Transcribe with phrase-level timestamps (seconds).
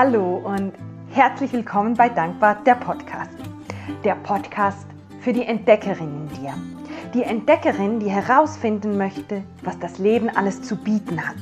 [0.00, 0.74] Hallo und
[1.10, 3.36] herzlich willkommen bei Dankbar, der Podcast.
[4.04, 4.86] Der Podcast
[5.22, 6.54] für die Entdeckerin in dir.
[7.14, 11.34] Die Entdeckerin, die herausfinden möchte, was das Leben alles zu bieten hat.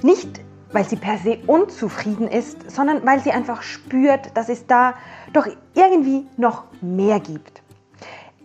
[0.00, 0.40] Nicht,
[0.72, 4.94] weil sie per se unzufrieden ist, sondern weil sie einfach spürt, dass es da
[5.34, 7.60] doch irgendwie noch mehr gibt.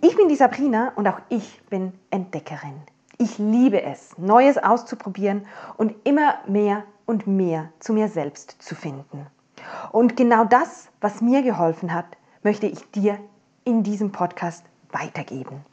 [0.01, 2.81] Ich bin die Sabrina und auch ich bin Entdeckerin.
[3.17, 5.45] Ich liebe es, Neues auszuprobieren
[5.77, 9.25] und immer mehr und mehr zu mir selbst zu finden.
[9.91, 12.05] Und genau das, was mir geholfen hat,
[12.43, 13.19] möchte ich dir
[13.63, 15.65] in diesem Podcast weitergeben.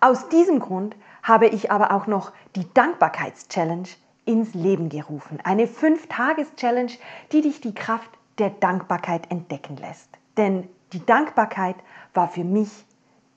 [0.00, 3.88] Aus diesem Grund habe ich aber auch noch die Dankbarkeitschallenge
[4.24, 5.38] ins Leben gerufen.
[5.44, 6.92] Eine 5-Tages-Challenge,
[7.32, 10.08] die dich die Kraft der Dankbarkeit entdecken lässt.
[10.36, 11.76] Denn die Dankbarkeit
[12.12, 12.70] war für mich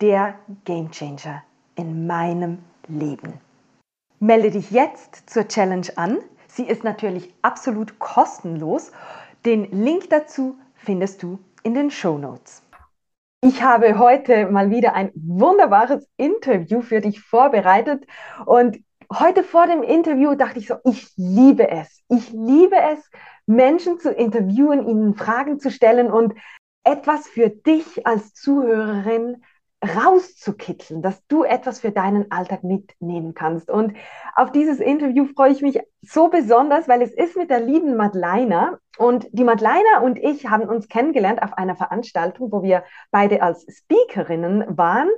[0.02, 1.44] der Gamechanger
[1.76, 3.34] in meinem Leben.
[4.20, 6.18] Melde dich jetzt zur Challenge an.
[6.48, 8.92] Sie ist natürlich absolut kostenlos
[9.48, 12.62] den Link dazu findest du in den Show Notes.
[13.42, 18.06] Ich habe heute mal wieder ein wunderbares Interview für dich vorbereitet
[18.46, 18.80] und
[19.14, 22.02] heute vor dem Interview dachte ich so, ich liebe es.
[22.10, 23.10] Ich liebe es,
[23.46, 26.34] Menschen zu interviewen, ihnen Fragen zu stellen und
[26.84, 29.44] etwas für dich als Zuhörerin
[29.96, 33.70] rauszukitzeln, dass du etwas für deinen Alltag mitnehmen kannst.
[33.70, 33.96] Und
[34.36, 38.80] auf dieses Interview freue ich mich so besonders, weil es ist mit der lieben Madeleine.
[38.98, 43.66] Und die Madeleine und ich haben uns kennengelernt auf einer Veranstaltung, wo wir beide als
[43.70, 45.10] Speakerinnen waren.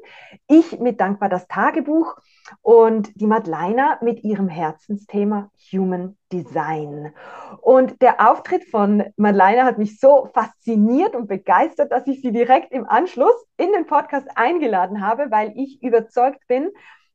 [0.47, 2.15] Ich mit Dankbar das Tagebuch
[2.61, 7.13] und die Madeleine mit ihrem Herzensthema Human Design.
[7.61, 12.71] Und der Auftritt von Madeleine hat mich so fasziniert und begeistert, dass ich sie direkt
[12.71, 16.69] im Anschluss in den Podcast eingeladen habe, weil ich überzeugt bin,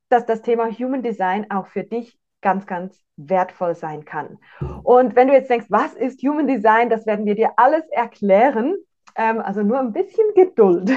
[0.09, 4.39] dass das Thema Human Design auch für dich ganz, ganz wertvoll sein kann.
[4.83, 8.77] Und wenn du jetzt denkst, was ist Human Design, das werden wir dir alles erklären.
[9.17, 10.91] Ähm, also nur ein bisschen Geduld.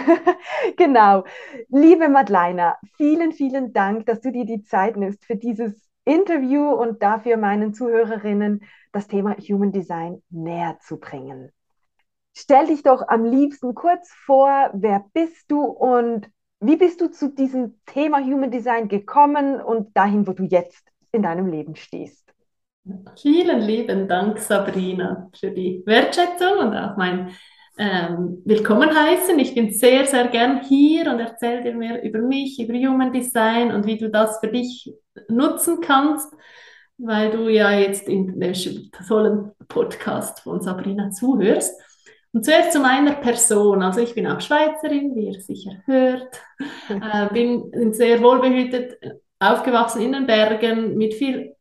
[0.78, 1.24] genau.
[1.70, 7.04] Liebe Madeleine, vielen, vielen Dank, dass du dir die Zeit nimmst für dieses Interview und
[7.04, 11.52] dafür meinen Zuhörerinnen das Thema Human Design näher zu bringen.
[12.34, 16.30] Stell dich doch am liebsten kurz vor, wer bist du und
[16.60, 21.24] wie bist du zu diesem Thema Human Design gekommen und dahin, wo du jetzt in
[21.24, 22.34] deinem Leben stehst?
[23.22, 27.32] Vielen lieben Dank, Sabrina, für die Wertschätzung und auch mein
[27.78, 29.38] ähm, Willkommen heißen.
[29.40, 33.72] Ich bin sehr, sehr gern hier und erzähle dir mehr über mich, über Human Design
[33.72, 34.94] und wie du das für dich
[35.30, 36.34] nutzen kannst,
[36.98, 38.54] weil du ja jetzt in dem
[39.08, 41.80] tollen Podcast von Sabrina zuhörst.
[42.34, 43.82] Und zuerst zu meiner Person.
[43.84, 46.42] Also ich bin auch Schweizerin, wie ihr sicher hört.
[46.90, 48.98] Äh, bin sehr wohlbehütet
[49.40, 51.57] aufgewachsen in den Bergen mit viel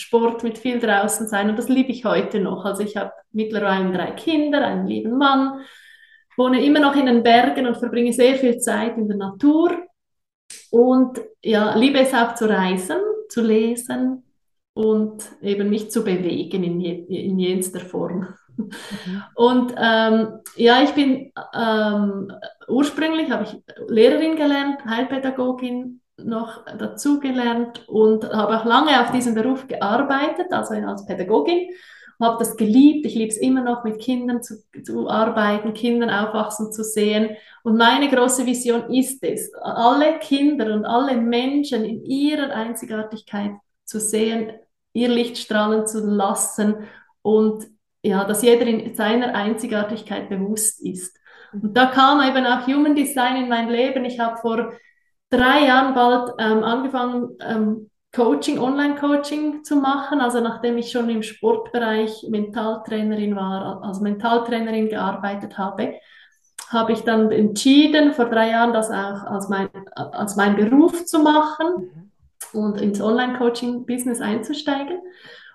[0.00, 2.64] Sport, mit viel draußen sein und das liebe ich heute noch.
[2.64, 5.60] Also ich habe mittlerweile drei Kinder, einen lieben Mann,
[6.36, 9.76] wohne immer noch in den Bergen und verbringe sehr viel Zeit in der Natur
[10.70, 14.24] und ja, liebe es auch zu reisen, zu lesen
[14.74, 18.28] und eben mich zu bewegen in, je, in jenster Form.
[18.56, 19.22] Mhm.
[19.34, 22.32] Und ähm, ja, ich bin ähm,
[22.68, 23.56] ursprünglich habe ich
[23.88, 31.06] Lehrerin gelernt, Heilpädagogin noch dazugelernt und habe auch lange auf diesem Beruf gearbeitet, also als
[31.06, 31.70] Pädagogin.
[32.20, 33.06] Habe das geliebt.
[33.06, 37.30] Ich liebe es immer noch, mit Kindern zu, zu arbeiten, Kindern aufwachsen zu sehen.
[37.62, 43.52] Und meine große Vision ist es, alle Kinder und alle Menschen in ihrer Einzigartigkeit
[43.84, 44.52] zu sehen,
[44.92, 46.88] ihr Licht strahlen zu lassen
[47.22, 47.66] und
[48.02, 51.16] ja, dass jeder in seiner Einzigartigkeit bewusst ist.
[51.52, 54.04] Und da kam eben auch Human Design in mein Leben.
[54.04, 54.72] Ich habe vor
[55.30, 60.20] drei Jahren bald ähm, angefangen, ähm, Coaching, Online-Coaching zu machen.
[60.20, 65.94] Also nachdem ich schon im Sportbereich Mentaltrainerin war, als Mentaltrainerin gearbeitet habe,
[66.70, 71.20] habe ich dann entschieden, vor drei Jahren das auch als mein, als mein Beruf zu
[71.20, 72.10] machen
[72.52, 72.60] mhm.
[72.60, 74.98] und ins Online-Coaching-Business einzusteigen.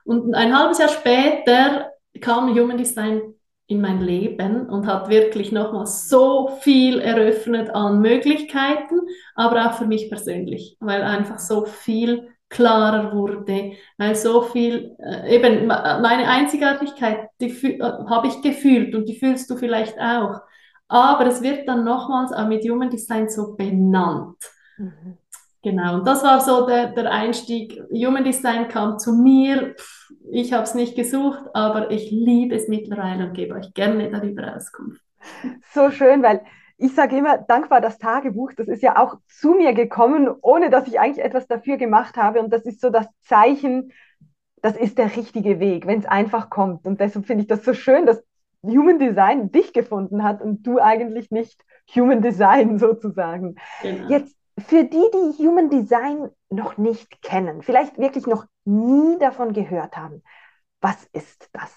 [0.06, 3.35] Und ein halbes Jahr später kam Human Design
[3.68, 9.00] in mein Leben und hat wirklich nochmal so viel eröffnet an Möglichkeiten,
[9.34, 15.36] aber auch für mich persönlich, weil einfach so viel klarer wurde, weil so viel, äh,
[15.36, 20.42] eben meine Einzigartigkeit, die äh, habe ich gefühlt und die fühlst du vielleicht auch.
[20.88, 24.38] Aber es wird dann nochmals auch mit Human Design so benannt.
[24.78, 25.18] Mhm.
[25.66, 27.82] Genau, und das war so der, der Einstieg.
[27.92, 29.74] Human Design kam zu mir.
[30.30, 34.56] Ich habe es nicht gesucht, aber ich liebe es mittlerweile und gebe euch gerne darüber
[34.56, 35.02] Auskunft.
[35.74, 36.44] So schön, weil
[36.78, 40.88] ich sage immer, dankbar das Tagebuch, das ist ja auch zu mir gekommen, ohne dass
[40.88, 42.42] ich eigentlich etwas dafür gemacht habe.
[42.42, 43.92] Und das ist so das Zeichen,
[44.62, 46.86] das ist der richtige Weg, wenn es einfach kommt.
[46.86, 48.24] Und deshalb finde ich das so schön, dass
[48.62, 51.60] Human Design dich gefunden hat und du eigentlich nicht
[51.96, 53.56] Human Design sozusagen.
[53.82, 54.10] Genau.
[54.10, 59.98] Jetzt für die, die Human Design noch nicht kennen, vielleicht wirklich noch nie davon gehört
[59.98, 60.24] haben,
[60.82, 61.72] was ist das?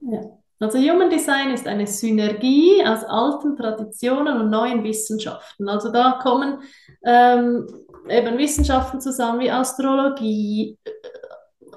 [0.00, 0.20] Ja.
[0.62, 5.68] Also Human Design ist eine Synergie aus alten Traditionen und neuen Wissenschaften.
[5.70, 6.58] Also da kommen
[7.02, 7.66] ähm,
[8.08, 10.90] eben Wissenschaften zusammen wie Astrologie, äh,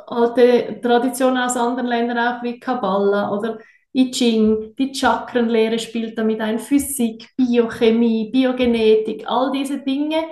[0.06, 3.58] alte Traditionen aus anderen Ländern auch wie Kabbalah oder
[3.96, 10.24] I Ching, die Chakrenlehre spielt damit ein, Physik, Biochemie, Biogenetik, all diese Dinge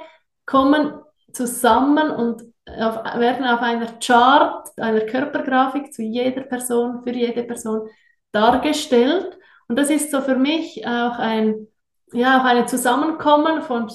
[0.46, 0.94] kommen
[1.34, 7.90] zusammen und auf, werden auf einer Chart, einer Körpergrafik zu jeder Person, für jede Person
[8.32, 9.38] dargestellt.
[9.68, 11.68] Und das ist so für mich auch ein,
[12.14, 13.90] ja, auch ein Zusammenkommen von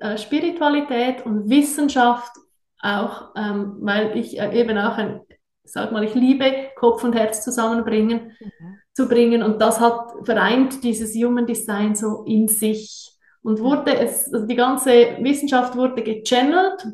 [0.00, 2.32] äh, Spiritualität und Wissenschaft,
[2.80, 5.20] auch ähm, weil ich äh, eben auch ein,
[5.62, 8.78] sag mal, ich liebe Kopf und Herz zusammenbringen, mhm.
[8.92, 9.42] zu bringen.
[9.42, 13.13] Und das hat vereint dieses Human Design so in sich
[13.44, 16.88] und wurde es, also die ganze Wissenschaft wurde gechannelt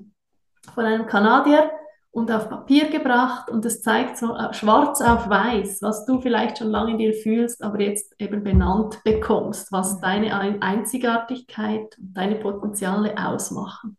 [0.74, 1.70] von einem Kanadier
[2.10, 6.58] und auf Papier gebracht und es zeigt so äh, schwarz auf weiß, was du vielleicht
[6.58, 10.00] schon lange in dir fühlst, aber jetzt eben benannt bekommst, was mhm.
[10.00, 13.96] deine Einzigartigkeit und deine Potenziale ausmachen.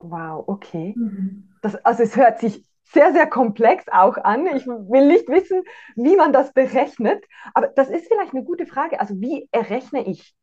[0.00, 0.92] Wow, okay.
[0.96, 1.50] Mhm.
[1.62, 4.46] Das, also es hört sich sehr, sehr komplex auch an.
[4.54, 5.62] Ich will nicht wissen,
[5.96, 9.00] wie man das berechnet, aber das ist vielleicht eine gute Frage.
[9.00, 10.34] Also wie errechne ich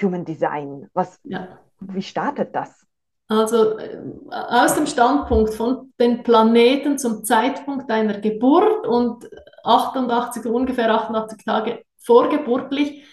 [0.00, 0.88] Human Design?
[0.94, 1.58] Was, ja.
[1.80, 2.86] Wie startet das?
[3.28, 3.98] Also äh,
[4.30, 9.28] aus dem Standpunkt von den Planeten zum Zeitpunkt deiner Geburt und
[9.64, 13.04] 88, ungefähr 88 Tage vorgeburtlich,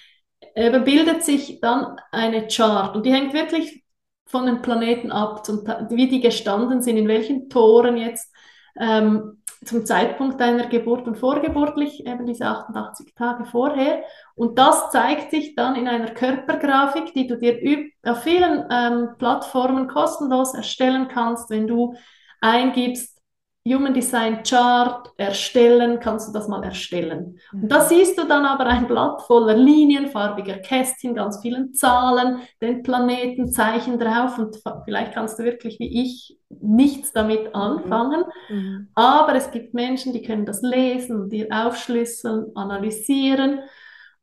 [0.56, 3.84] bildet sich dann eine Chart und die hängt wirklich
[4.26, 5.48] von den Planeten ab,
[5.90, 8.32] wie die gestanden sind, in welchen Toren jetzt
[8.80, 14.04] ähm, zum Zeitpunkt deiner Geburt und vorgeburtlich, eben diese 88 Tage vorher.
[14.36, 17.60] Und das zeigt sich dann in einer Körpergrafik, die du dir
[18.04, 21.96] auf vielen ähm, Plattformen kostenlos erstellen kannst, wenn du
[22.40, 23.19] eingibst,
[23.68, 27.40] Human Design Chart erstellen, kannst du das mal erstellen.
[27.52, 27.88] Und da mhm.
[27.88, 34.00] siehst du dann aber ein Blatt voller Linien, farbiger Kästchen, ganz vielen Zahlen, den Planetenzeichen
[34.00, 37.56] drauf und vielleicht kannst du wirklich wie ich nichts damit mhm.
[37.56, 38.24] anfangen.
[38.50, 38.88] Mhm.
[38.96, 43.60] Aber es gibt Menschen, die können das lesen dir aufschlüsseln, analysieren.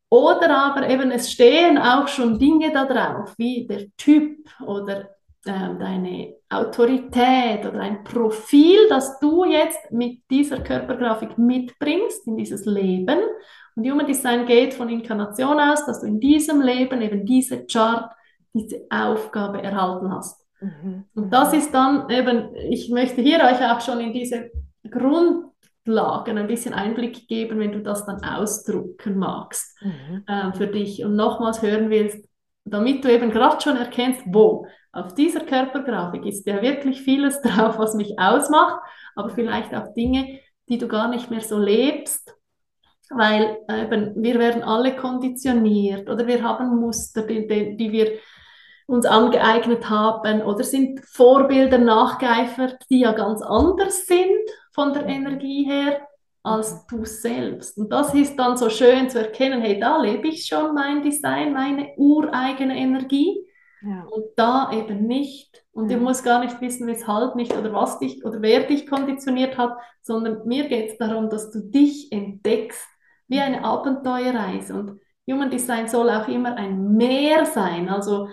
[0.09, 5.09] Oder aber eben es stehen auch schon Dinge da drauf, wie der Typ oder
[5.47, 13.19] deine Autorität oder ein Profil, das du jetzt mit dieser Körpergrafik mitbringst in dieses Leben.
[13.75, 18.11] Und Human Design geht von Inkarnation aus, dass du in diesem Leben eben diese Chart,
[18.53, 20.45] diese Aufgabe erhalten hast.
[20.59, 21.05] Mhm.
[21.13, 24.49] Und das ist dann eben, ich möchte hier euch auch schon in diese
[24.89, 30.23] Grundlagen ein bisschen Einblick geben, wenn du das dann ausdrucken magst mhm.
[30.27, 32.27] äh, für dich und nochmals hören willst,
[32.65, 34.65] damit du eben gerade schon erkennst, wo.
[34.97, 38.81] Auf dieser Körpergrafik ist ja wirklich vieles drauf, was mich ausmacht,
[39.15, 40.39] aber vielleicht auch Dinge,
[40.69, 42.35] die du gar nicht mehr so lebst,
[43.11, 48.13] weil eben wir werden alle konditioniert oder wir haben Muster, die, die, die wir
[48.87, 55.65] uns angeeignet haben oder sind Vorbilder nachgeeifert, die ja ganz anders sind von der Energie
[55.65, 56.07] her
[56.41, 57.77] als du selbst.
[57.77, 61.53] Und das ist dann so schön zu erkennen, hey, da lebe ich schon mein Design,
[61.53, 63.46] meine ureigene Energie.
[63.87, 64.03] Ja.
[64.03, 65.63] Und da eben nicht.
[65.71, 65.97] Und ja.
[65.97, 69.77] ich muss gar nicht wissen, weshalb nicht oder was dich oder wer dich konditioniert hat,
[70.01, 72.85] sondern mir geht es darum, dass du dich entdeckst
[73.29, 74.73] wie eine Abenteuerreise.
[74.73, 77.87] Und Human Design soll auch immer ein Meer sein.
[77.87, 78.27] Also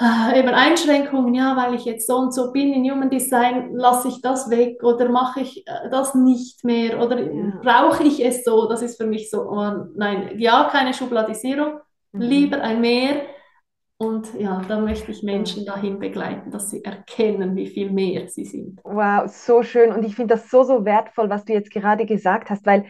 [0.00, 4.08] äh, eben Einschränkungen, ja, weil ich jetzt so und so bin in Human Design, lasse
[4.08, 7.60] ich das weg oder mache ich äh, das nicht mehr oder ja.
[7.62, 8.68] brauche ich es so?
[8.68, 11.78] Das ist für mich so, oh, nein, ja, keine Schubladisierung,
[12.10, 12.20] mhm.
[12.20, 13.35] lieber ein Mehr.
[13.98, 18.44] Und ja, da möchte ich Menschen dahin begleiten, dass sie erkennen, wie viel mehr sie
[18.44, 18.80] sind.
[18.84, 19.92] Wow, so schön.
[19.92, 22.86] Und ich finde das so, so wertvoll, was du jetzt gerade gesagt hast, weil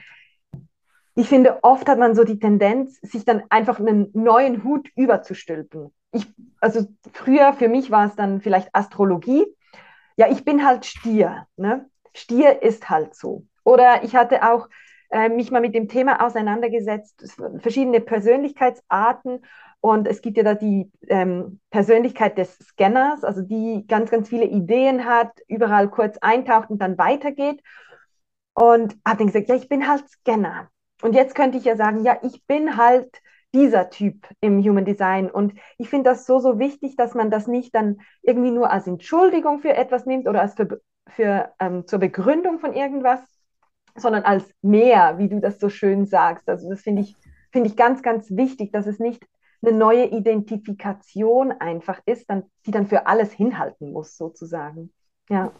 [1.15, 5.93] ich finde, oft hat man so die Tendenz, sich dann einfach einen neuen Hut überzustülpen
[6.17, 6.27] ich,
[6.61, 9.47] also früher für mich war es dann vielleicht Astrologie.
[10.17, 11.47] Ja, ich bin halt Stier.
[11.57, 11.89] Ne?
[12.15, 13.47] Stier ist halt so.
[13.65, 14.69] Oder ich hatte auch
[15.11, 19.45] äh, mich mal mit dem Thema auseinandergesetzt, verschiedene Persönlichkeitsarten.
[19.87, 24.47] Und es gibt ja da die ähm, Persönlichkeit des Scanners, also die ganz, ganz viele
[24.47, 27.63] Ideen hat, überall kurz eintaucht und dann weitergeht.
[28.53, 30.71] Und habe dann gesagt, ja, ich bin halt Scanner.
[31.03, 33.17] Und jetzt könnte ich ja sagen, ja, ich bin halt
[33.55, 35.31] dieser Typ im Human Design.
[35.31, 38.89] Und ich finde das so, so wichtig, dass man das nicht dann irgendwie nur als
[38.89, 43.21] Entschuldigung für etwas nimmt oder als für, für ähm, zur Begründung von irgendwas,
[43.95, 46.49] sondern als mehr, wie du das so schön sagst.
[46.49, 47.15] Also das finde ich,
[47.53, 49.25] finde ich ganz, ganz wichtig, dass es nicht
[49.67, 54.93] eine neue Identifikation einfach ist, dann, die dann für alles hinhalten muss, sozusagen.
[55.29, 55.53] Ja.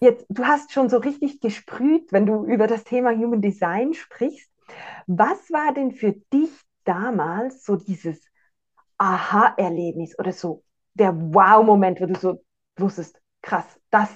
[0.00, 4.50] Jetzt, du hast schon so richtig gesprüht, wenn du über das Thema Human Design sprichst.
[5.06, 6.50] Was war denn für dich
[6.84, 8.22] damals so dieses
[8.98, 10.62] Aha-Erlebnis oder so
[10.94, 12.44] der Wow-Moment, wo du so
[12.76, 14.10] wusstest, krass, das,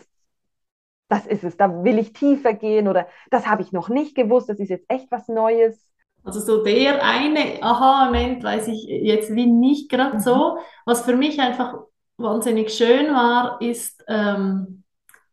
[1.08, 4.48] das ist es, da will ich tiefer gehen oder das habe ich noch nicht gewusst,
[4.48, 5.92] das ist jetzt echt was Neues?
[6.24, 10.20] Also so der eine Aha-Moment weiß ich jetzt wie nicht gerade mhm.
[10.20, 10.58] so.
[10.84, 11.74] Was für mich einfach
[12.16, 14.82] wahnsinnig schön war, ist ähm,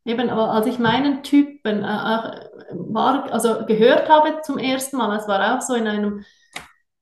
[0.06, 5.58] eben, als ich meinen Typen äh, war, also gehört habe zum ersten Mal, es war
[5.58, 6.24] auch so in einem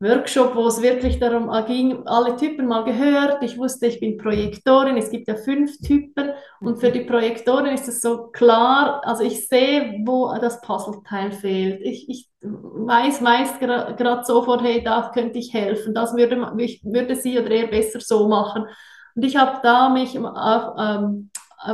[0.03, 3.41] Workshop, wo es wirklich darum ging, alle Typen mal gehört.
[3.41, 4.97] Ich wusste, ich bin Projektorin.
[4.97, 9.47] Es gibt ja fünf Typen und für die Projektorin ist es so klar, also ich
[9.47, 11.79] sehe, wo das Puzzleteil fehlt.
[11.81, 15.93] Ich, ich weiß meist gerade sofort, hey, da könnte ich helfen.
[15.93, 18.65] Das würde, würde sie oder er besser so machen.
[19.15, 21.29] Und ich habe da mich auf, ähm,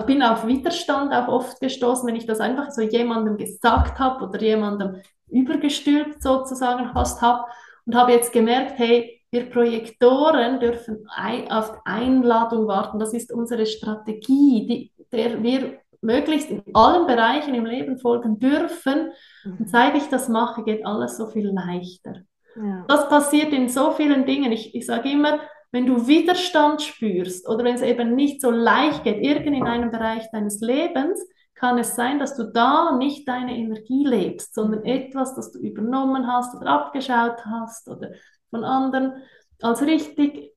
[0.06, 4.40] bin auf Widerstand auch oft gestoßen, wenn ich das einfach so jemandem gesagt habe oder
[4.40, 7.46] jemandem übergestülpt sozusagen fast habe
[7.90, 11.08] und habe jetzt gemerkt, hey, wir Projektoren dürfen
[11.50, 13.00] auf Einladung warten.
[13.00, 19.10] Das ist unsere Strategie, die, der wir möglichst in allen Bereichen im Leben folgen dürfen.
[19.44, 19.66] Und mhm.
[19.66, 22.22] seit ich das mache, geht alles so viel leichter.
[22.56, 22.86] Ja.
[22.88, 24.52] Das passiert in so vielen Dingen.
[24.52, 25.40] Ich, ich sage immer,
[25.72, 29.90] wenn du Widerstand spürst oder wenn es eben nicht so leicht geht, irgend in einem
[29.90, 31.20] Bereich deines Lebens,
[31.60, 36.26] kann es sein, dass du da nicht deine Energie lebst, sondern etwas, das du übernommen
[36.26, 38.12] hast oder abgeschaut hast oder
[38.50, 39.22] von anderen
[39.62, 40.54] als richtig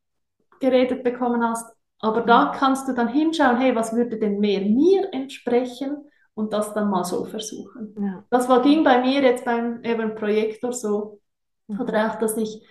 [0.60, 1.74] geredet bekommen hast.
[1.98, 2.56] Aber da mhm.
[2.56, 5.96] kannst du dann hinschauen, hey, was würde denn mehr mir entsprechen
[6.34, 7.94] und das dann mal so versuchen.
[7.98, 8.24] Ja.
[8.30, 11.20] Das war, ging bei mir jetzt beim eben Projektor so.
[11.66, 11.80] Mhm.
[11.80, 12.64] Oder auch, dass ich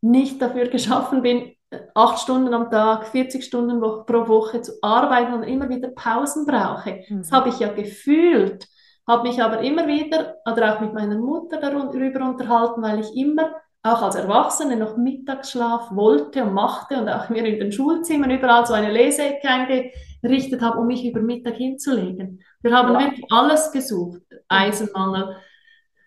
[0.00, 1.52] nicht dafür geschaffen bin,
[1.94, 7.04] acht Stunden am Tag, 40 Stunden pro Woche zu arbeiten und immer wieder Pausen brauche.
[7.08, 7.18] Mhm.
[7.18, 8.66] Das habe ich ja gefühlt,
[9.06, 13.50] habe mich aber immer wieder oder auch mit meiner Mutter darüber unterhalten, weil ich immer
[13.82, 18.66] auch als Erwachsene noch Mittagsschlaf wollte und machte und auch mir in den Schulzimmern überall
[18.66, 22.42] so eine Leseecke eingerichtet habe, um mich über Mittag hinzulegen.
[22.62, 23.00] Wir haben wow.
[23.00, 24.22] wirklich alles gesucht.
[24.48, 25.36] Eisenmangel,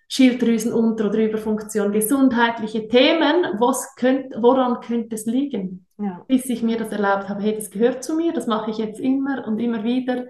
[0.10, 5.86] Schilddrüsenunter- oder Überfunktion, gesundheitliche Themen, was könnt, woran könnte es liegen?
[5.98, 6.24] Ja.
[6.28, 9.00] Bis ich mir das erlaubt habe, hey, das gehört zu mir, das mache ich jetzt
[9.00, 10.26] immer und immer wieder.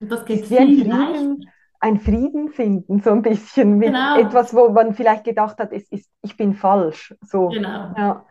[0.00, 4.18] Und das geht viel ein Frieden, ein Frieden finden, so ein bisschen mit genau.
[4.18, 7.14] etwas, wo man vielleicht gedacht hat, es ist, ich bin falsch.
[7.22, 7.48] So.
[7.48, 7.92] Genau.
[7.96, 8.26] Ja.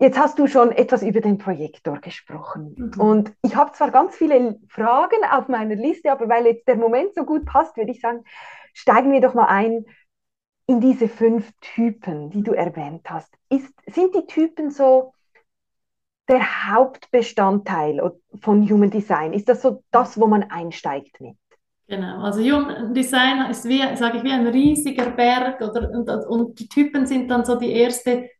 [0.00, 2.74] Jetzt hast du schon etwas über den Projektor gesprochen.
[2.76, 3.00] Mhm.
[3.00, 7.14] Und ich habe zwar ganz viele Fragen auf meiner Liste, aber weil jetzt der Moment
[7.14, 8.24] so gut passt, würde ich sagen,
[8.72, 9.84] steigen wir doch mal ein
[10.66, 15.12] in diese fünf Typen, die du erwähnt hast, ist, sind die Typen so
[16.28, 18.00] der Hauptbestandteil
[18.40, 19.32] von Human Design?
[19.32, 21.36] Ist das so das, wo man einsteigt mit?
[21.86, 26.58] Genau, also Human Design ist wie, sage ich, wie ein riesiger Berg oder, und, und
[26.58, 28.30] die Typen sind dann so die erste,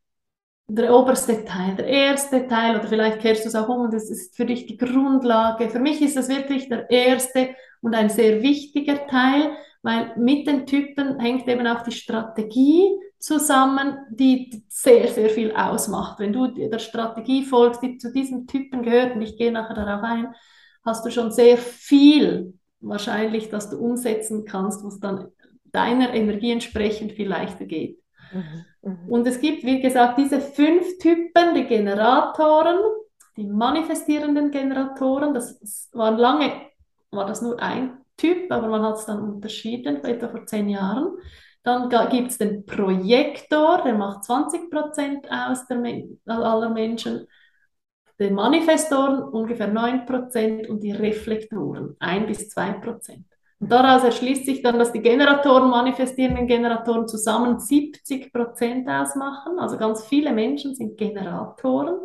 [0.67, 4.09] der oberste Teil, der erste Teil oder vielleicht kehrst du es auch um und das
[4.09, 5.69] ist für dich die Grundlage.
[5.69, 9.55] Für mich ist das wirklich der erste und ein sehr wichtiger Teil,
[9.85, 12.89] weil mit den Typen hängt eben auch die Strategie
[13.19, 16.19] zusammen, die sehr, sehr viel ausmacht.
[16.19, 20.03] Wenn du der Strategie folgst, die zu diesem Typen gehört, und ich gehe nachher darauf
[20.03, 20.35] ein,
[20.87, 25.29] hast du schon sehr viel wahrscheinlich, dass du umsetzen kannst, was dann
[25.65, 27.99] deiner Energie entsprechend viel leichter geht.
[28.33, 29.09] Mhm, mhm.
[29.11, 32.79] Und es gibt, wie gesagt, diese fünf Typen, die Generatoren,
[33.37, 36.53] die manifestierenden Generatoren, das waren lange,
[37.11, 41.17] war das nur ein Typ, aber man hat es dann unterschieden, etwa vor zehn Jahren.
[41.63, 45.79] Dann gibt es den Projektor, der macht 20 Prozent aus der
[46.27, 47.27] aller Menschen.
[48.19, 53.25] Den Manifestoren ungefähr 9 Prozent und die Reflektoren 1 bis 2 Prozent.
[53.61, 59.59] Und daraus erschließt sich dann, dass die Generatoren, manifestierenden Generatoren zusammen 70 Prozent ausmachen.
[59.59, 61.99] Also ganz viele Menschen sind Generatoren.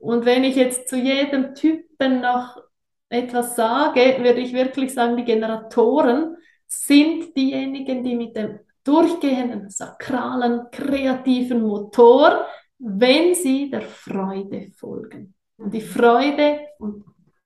[0.00, 2.62] Und wenn ich jetzt zu jedem Typen noch
[3.08, 6.36] etwas sage, würde ich wirklich sagen, die Generatoren
[6.66, 12.46] sind diejenigen, die mit dem durchgehenden sakralen, kreativen Motor,
[12.78, 15.34] wenn sie der Freude folgen.
[15.56, 17.04] Und die Freude und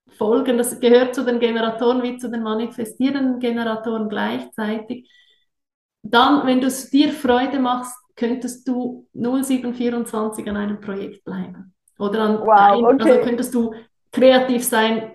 [0.08, 5.08] Folgen, das gehört zu den Generatoren wie zu den manifestierenden Generatoren gleichzeitig.
[6.02, 11.74] Dann, wenn du es dir Freude machst, könntest du 0724 an einem Projekt bleiben.
[11.98, 13.10] Oder an wow, ein, okay.
[13.12, 13.74] also könntest du
[14.10, 15.12] kreativ sein,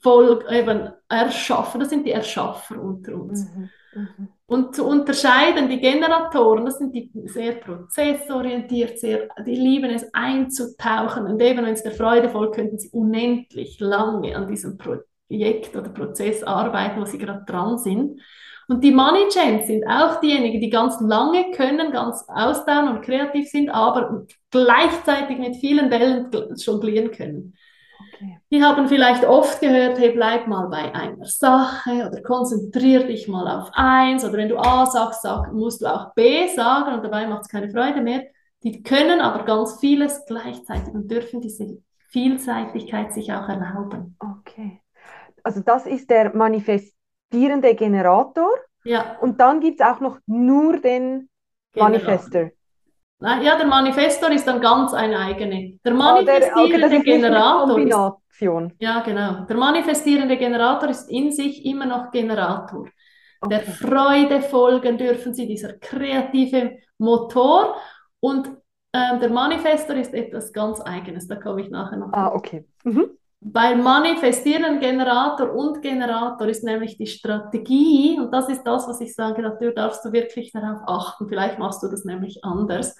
[0.00, 1.80] voll eben erschaffen.
[1.80, 3.46] Das sind die Erschaffer unter uns.
[3.54, 4.28] Mhm, mhm.
[4.46, 11.26] Und zu unterscheiden, die Generatoren, das sind die sehr prozessorientiert, sehr, die lieben es einzutauchen.
[11.26, 15.88] Und eben, wenn es der Freude folgt, könnten sie unendlich lange an diesem Projekt oder
[15.88, 18.20] Prozess arbeiten, wo sie gerade dran sind.
[18.68, 23.48] Und die Money Champs sind auch diejenigen, die ganz lange können, ganz ausdauern und kreativ
[23.48, 27.54] sind, aber gleichzeitig mit vielen Wellen jonglieren können.
[28.14, 28.38] Okay.
[28.50, 33.46] Die haben vielleicht oft gehört, hey, bleib mal bei einer Sache oder konzentrier dich mal
[33.48, 37.26] auf eins oder wenn du A sagst, sag, musst du auch B sagen und dabei
[37.26, 38.24] macht es keine Freude mehr.
[38.62, 41.78] Die können aber ganz vieles gleichzeitig und dürfen diese
[42.08, 44.16] Vielseitigkeit sich auch erlauben.
[44.18, 44.80] Okay.
[45.42, 48.50] Also das ist der manifestierende Generator.
[48.84, 49.18] Ja.
[49.20, 51.28] Und dann gibt es auch noch nur den
[51.72, 51.82] Generator.
[51.82, 52.50] Manifester.
[53.24, 55.78] Ja, der Manifestor ist dann ganz eine eigene.
[55.84, 57.78] Der manifestierende oh, der, okay, Generator.
[57.80, 59.44] Ist, ja, genau.
[59.46, 62.86] Der manifestierende Generator ist in sich immer noch Generator.
[63.40, 63.48] Okay.
[63.48, 67.76] Der Freude folgen dürfen sie, dieser kreative Motor.
[68.20, 68.48] Und
[68.92, 71.26] äh, der Manifestor ist etwas ganz Eigenes.
[71.26, 72.12] Da komme ich nachher noch.
[72.12, 72.66] Ah, okay.
[72.84, 73.10] Mhm.
[73.46, 79.14] Weil manifestieren Generator und Generator ist nämlich die Strategie und das ist das, was ich
[79.14, 82.96] sage, da darfst du wirklich darauf achten, vielleicht machst du das nämlich anders,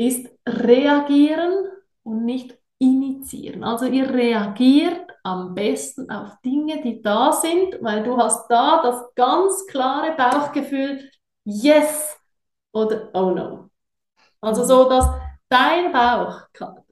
[0.00, 1.66] ist reagieren
[2.02, 3.64] und nicht initiieren.
[3.64, 9.14] Also ihr reagiert am besten auf Dinge, die da sind, weil du hast da das
[9.14, 11.10] ganz klare Bauchgefühl,
[11.44, 12.16] yes
[12.72, 13.70] oder oh no.
[14.40, 15.08] Also so, dass
[15.48, 16.42] dein Bauch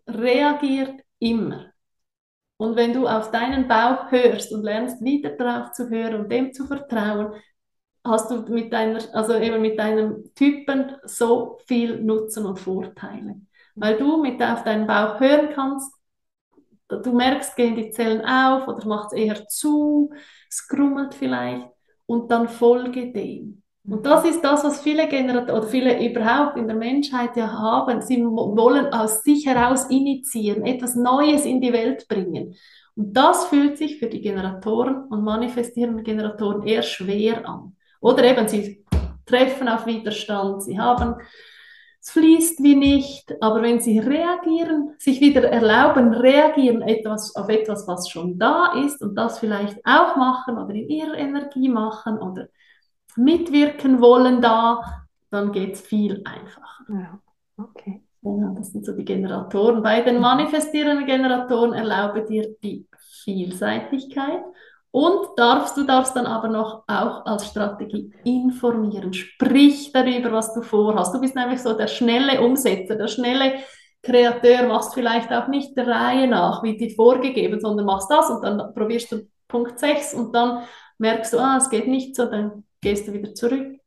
[0.08, 1.72] reagiert immer.
[2.58, 6.52] Und wenn du auf deinen Bauch hörst und lernst wieder darauf zu hören und dem
[6.52, 7.34] zu vertrauen,
[8.06, 13.40] hast du mit deiner, also eben mit deinem Typen so viel Nutzen und Vorteile.
[13.74, 15.92] Weil du mit auf deinen Bauch hören kannst,
[16.88, 20.10] du merkst, gehen die Zellen auf oder macht es eher zu,
[20.48, 21.68] es krummelt vielleicht
[22.06, 23.62] und dann folge dem.
[23.88, 28.02] Und das ist das, was viele Generatoren oder viele überhaupt in der Menschheit ja haben.
[28.02, 32.56] Sie wollen aus sich heraus initiieren, etwas Neues in die Welt bringen.
[32.96, 37.75] Und das fühlt sich für die Generatoren und manifestierenden Generatoren eher schwer an.
[38.00, 38.84] Oder eben, sie
[39.24, 41.16] treffen auf Widerstand, sie haben,
[42.00, 47.88] es fließt wie nicht, aber wenn sie reagieren, sich wieder erlauben, reagieren etwas, auf etwas,
[47.88, 52.48] was schon da ist und das vielleicht auch machen oder in ihrer Energie machen oder
[53.16, 56.84] mitwirken wollen da, dann geht es viel einfacher.
[56.88, 57.18] Ja,
[57.56, 58.02] okay.
[58.22, 59.82] Ja, das sind so die Generatoren.
[59.82, 62.86] Bei den manifestierenden Generatoren erlaube dir die
[63.24, 64.42] Vielseitigkeit
[64.90, 69.12] und darfst, du darfst dann aber noch auch als Strategie informieren.
[69.12, 71.14] Sprich darüber, was du vorhast.
[71.14, 73.60] Du bist nämlich so der schnelle Umsetzer, der schnelle
[74.02, 78.42] Kreateur, machst vielleicht auch nicht der Reihe nach, wie die vorgegeben, sondern machst das und
[78.42, 80.64] dann probierst du Punkt 6 und dann
[80.98, 83.78] merkst du, ah, es geht nicht so, dann gehst du wieder zurück.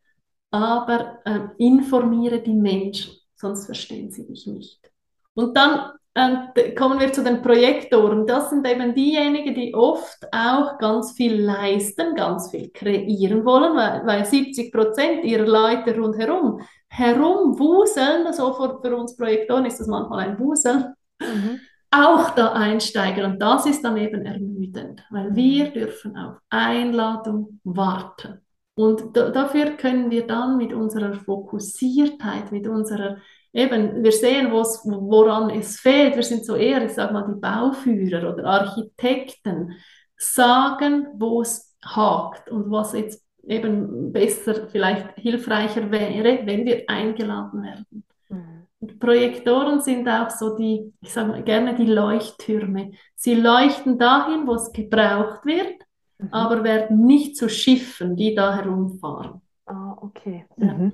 [0.51, 4.91] Aber äh, informiere die Menschen, sonst verstehen sie dich nicht.
[5.33, 8.25] Und dann äh, kommen wir zu den Projektoren.
[8.25, 14.05] Das sind eben diejenigen, die oft auch ganz viel leisten, ganz viel kreieren wollen, weil,
[14.05, 20.27] weil 70 Prozent ihrer Leute rundherum herumwuseln, also für, für uns Projektoren ist das manchmal
[20.27, 21.59] ein Wusel, mhm.
[21.91, 23.25] auch da einsteigen.
[23.25, 28.41] Und das ist dann eben ermüdend, weil wir dürfen auf Einladung warten.
[28.75, 33.17] Und dafür können wir dann mit unserer Fokussiertheit, mit unserer,
[33.53, 36.15] eben, wir sehen, woran es fehlt.
[36.15, 39.73] Wir sind so eher, ich sage mal, die Bauführer oder Architekten,
[40.17, 47.63] sagen, wo es hakt und was jetzt eben besser, vielleicht hilfreicher wäre, wenn wir eingeladen
[47.63, 48.03] werden.
[48.27, 48.99] Mhm.
[48.99, 52.91] Projektoren sind auch so die, ich sage mal gerne die Leuchttürme.
[53.15, 55.83] Sie leuchten dahin, wo es gebraucht wird
[56.19, 56.29] mhm.
[56.31, 59.41] aber werden nicht zu Schiffen, die da herumfahren.
[59.65, 60.45] Ah, okay.
[60.57, 60.91] Ja.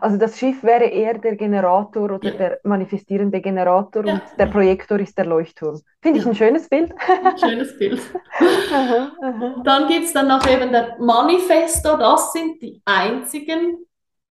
[0.00, 2.36] Also das Schiff wäre eher der Generator oder ja.
[2.36, 4.14] der manifestierende Generator ja.
[4.14, 5.80] und der Projektor ist der Leuchtturm.
[6.02, 6.92] Finde ich ein schönes Bild.
[7.24, 8.00] Ein schönes Bild.
[8.72, 9.62] aha, aha.
[9.64, 13.78] Dann gibt es dann noch eben der Manifestor, das sind die einzigen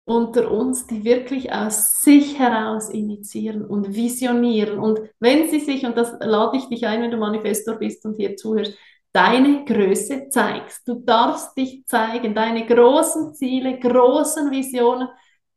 [0.06, 4.78] unter uns, die wirklich aus sich heraus initiieren und visionieren.
[4.78, 8.16] Und wenn sie sich, und das lade ich dich ein, wenn du Manifestor bist und
[8.16, 8.76] hier zuhörst,
[9.14, 10.86] deine Größe zeigst.
[10.86, 15.08] Du darfst dich zeigen, deine großen Ziele, großen Visionen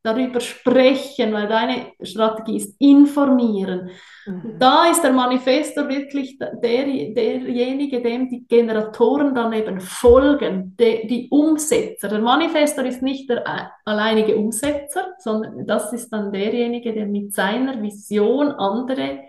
[0.07, 3.89] darüber sprechen, weil deine Strategie ist informieren.
[4.25, 4.55] Mhm.
[4.57, 11.27] Da ist der Manifestor wirklich der, derjenige, dem die Generatoren dann eben folgen, die, die
[11.29, 12.07] Umsetzer.
[12.07, 17.81] Der Manifestor ist nicht der alleinige Umsetzer, sondern das ist dann derjenige, der mit seiner
[17.81, 19.19] Vision andere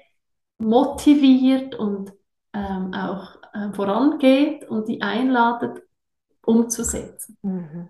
[0.58, 2.12] motiviert und
[2.54, 5.82] ähm, auch äh, vorangeht und die einladet,
[6.44, 7.36] umzusetzen.
[7.42, 7.88] Mhm.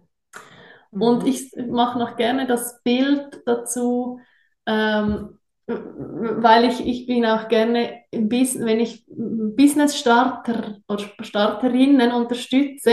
[0.91, 1.03] Mhm.
[1.03, 4.21] Und ich mache noch gerne das Bild dazu,
[4.67, 12.93] ähm, weil ich, ich bin auch gerne, wenn ich Business-Starter oder Starterinnen unterstütze,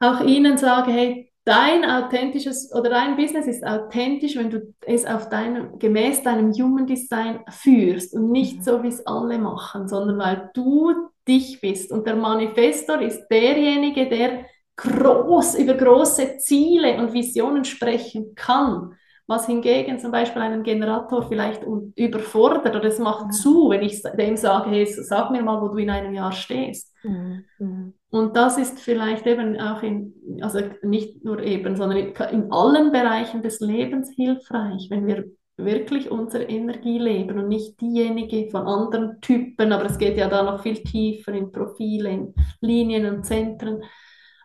[0.00, 5.28] auch ihnen sage, hey, dein authentisches oder dein Business ist authentisch, wenn du es auf
[5.28, 8.62] deinem, gemäß deinem Human Design führst und nicht mhm.
[8.62, 10.92] so, wie es alle machen, sondern weil du
[11.26, 11.92] dich bist.
[11.92, 14.44] Und der Manifestor ist derjenige, der
[14.76, 21.62] groß über große Ziele und Visionen sprechen kann was hingegen zum Beispiel einen Generator vielleicht
[21.96, 23.30] überfordert oder es macht ja.
[23.30, 26.94] zu, wenn ich dem sage, hey, sag mir mal, wo du in einem Jahr stehst.
[27.02, 27.94] Mhm.
[28.10, 31.98] Und das ist vielleicht eben auch in, also nicht nur eben, sondern
[32.30, 35.24] in allen Bereichen des Lebens hilfreich, wenn wir
[35.56, 40.42] wirklich unsere Energie leben und nicht diejenige von anderen Typen, aber es geht ja da
[40.44, 43.82] noch viel tiefer in Profile, in Linien und Zentren.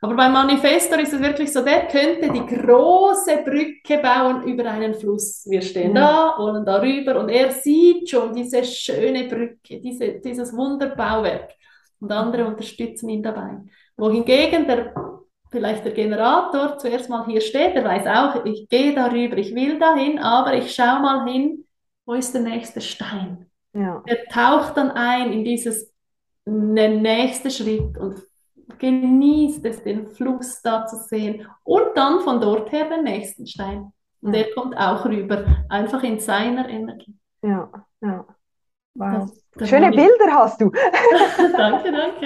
[0.03, 4.95] Aber beim Manifestor ist es wirklich so, der könnte die große Brücke bauen über einen
[4.95, 5.45] Fluss.
[5.47, 6.33] Wir stehen ja.
[6.35, 11.51] da, wollen darüber und er sieht schon diese schöne Brücke, diese, dieses Wunderbauwerk
[11.99, 13.59] und andere unterstützen ihn dabei.
[13.95, 14.95] Wohingegen der,
[15.51, 19.77] vielleicht der Generator zuerst mal hier steht, der weiß auch, ich gehe darüber, ich will
[19.77, 21.65] dahin, aber ich schaue mal hin,
[22.07, 23.51] wo ist der nächste Stein?
[23.73, 24.01] Ja.
[24.07, 25.93] Er taucht dann ein in dieses
[26.45, 28.30] nächste Schritt und
[28.79, 33.91] genießt es, den Fluss da zu sehen und dann von dort her den nächsten Stein.
[34.21, 37.15] Und der kommt auch rüber, einfach in seiner Energie.
[37.41, 37.69] Ja,
[38.01, 38.25] ja.
[38.93, 39.31] Wow.
[39.53, 40.69] Das, Schöne Bilder hast du.
[41.57, 42.25] danke, danke.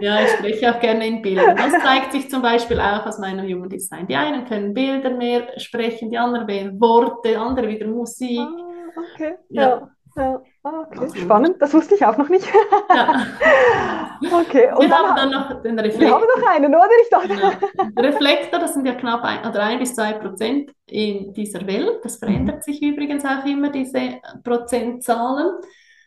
[0.00, 1.56] Ja, ich spreche auch gerne in Bildern.
[1.56, 4.06] Das zeigt sich zum Beispiel auch aus meinem Human Design.
[4.06, 8.38] Die einen können Bilder mehr sprechen, die anderen mehr Worte, andere wieder Musik.
[8.38, 9.34] Ah, okay.
[9.50, 9.62] Ja.
[9.62, 9.92] ja.
[10.14, 11.20] Ja, okay.
[11.20, 12.46] Spannend, das wusste ich auch noch nicht.
[12.88, 13.26] Ja.
[14.40, 14.70] okay.
[14.72, 16.08] Und wir dann haben dann noch den Reflektor.
[16.08, 16.88] Wir haben noch einen, oder?
[17.02, 17.28] Ich dachte.
[17.28, 18.08] Genau.
[18.08, 22.00] Reflektor, das sind ja knapp ein, oder ein bis zwei Prozent in dieser Welt.
[22.02, 25.52] Das verändert sich übrigens auch immer, diese Prozentzahlen.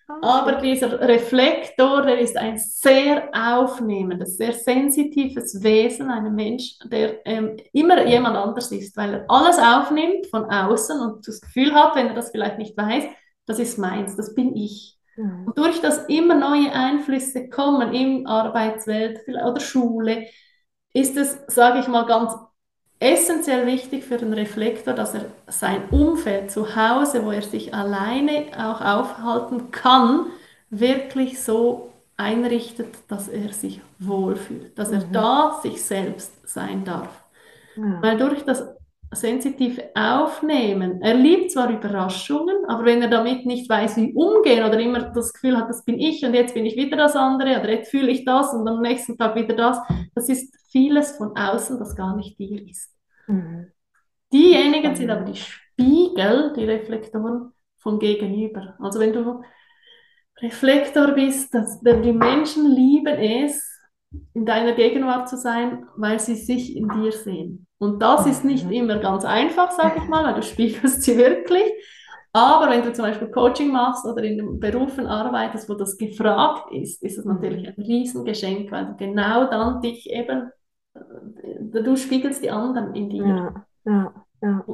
[0.08, 0.20] Okay.
[0.22, 7.58] Aber dieser Reflektor, der ist ein sehr aufnehmendes, sehr sensitives Wesen, ein Mensch, der ähm,
[7.74, 12.08] immer jemand anders ist, weil er alles aufnimmt von außen und das Gefühl hat, wenn
[12.08, 13.06] er das vielleicht nicht weiß,
[13.46, 14.98] das ist meins, das bin ich.
[15.16, 15.46] Mhm.
[15.48, 20.28] Und durch das immer neue Einflüsse kommen in Arbeitswelt oder Schule,
[20.94, 22.34] ist es, sage ich mal, ganz
[23.00, 28.48] essentiell wichtig für den Reflektor, dass er sein Umfeld zu Hause, wo er sich alleine
[28.58, 30.28] auch aufhalten kann,
[30.70, 35.12] wirklich so einrichtet, dass er sich wohlfühlt, dass er mhm.
[35.12, 37.24] da sich selbst sein darf.
[37.76, 38.02] Ja.
[38.02, 38.75] Weil durch das
[39.16, 41.02] sensitiv aufnehmen.
[41.02, 45.34] Er liebt zwar Überraschungen, aber wenn er damit nicht weiß, wie umgehen oder immer das
[45.34, 48.12] Gefühl hat, das bin ich und jetzt bin ich wieder das andere oder jetzt fühle
[48.12, 49.80] ich das und am nächsten Tag wieder das,
[50.14, 52.92] das ist vieles von außen, das gar nicht dir ist.
[53.28, 53.72] Mhm.
[54.32, 58.76] Diejenigen sind aber die Spiegel, die Reflektoren vom Gegenüber.
[58.80, 59.42] Also wenn du
[60.42, 63.75] Reflektor bist, dass, die Menschen lieben es,
[64.34, 67.68] in deiner Gegenwart zu sein, weil sie sich in dir sehen.
[67.78, 68.72] Und das ist nicht mhm.
[68.72, 71.72] immer ganz einfach, sage ich mal, weil du spiegelst sie wirklich.
[72.34, 77.02] Aber wenn du zum Beispiel Coaching machst oder in Berufen arbeitest, wo das gefragt ist,
[77.02, 77.74] ist es natürlich mhm.
[77.78, 80.52] ein Riesengeschenk, weil du genau dann dich eben,
[80.94, 83.26] äh, du spiegelst die anderen in dir.
[83.26, 84.66] Ja, ja, ja.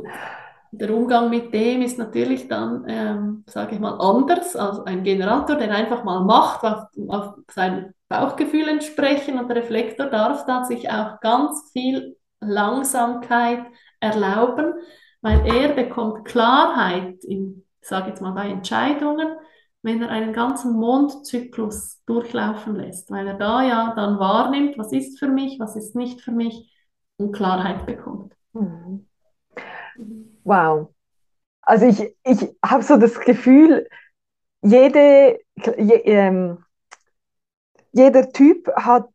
[0.74, 5.58] Der Umgang mit dem ist natürlich dann, ähm, sage ich mal, anders als ein Generator,
[5.58, 10.90] der einfach mal macht, auf, auf sein Bauchgefühl entsprechen und der Reflektor darf da sich
[10.92, 13.66] auch ganz viel Langsamkeit
[14.00, 14.74] erlauben,
[15.22, 19.36] weil er bekommt Klarheit in, sage jetzt mal bei Entscheidungen,
[19.82, 25.18] wenn er einen ganzen Mondzyklus durchlaufen lässt, weil er da ja dann wahrnimmt, was ist
[25.18, 26.72] für mich, was ist nicht für mich
[27.18, 28.36] und Klarheit bekommt.
[28.54, 29.08] Mhm.
[30.44, 30.94] Wow.
[31.62, 33.88] Also ich, ich habe so das Gefühl,
[34.62, 35.40] jede,
[35.78, 36.64] je, ähm,
[37.92, 39.08] jeder Typ hat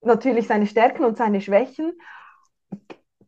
[0.00, 1.92] natürlich seine Stärken und seine Schwächen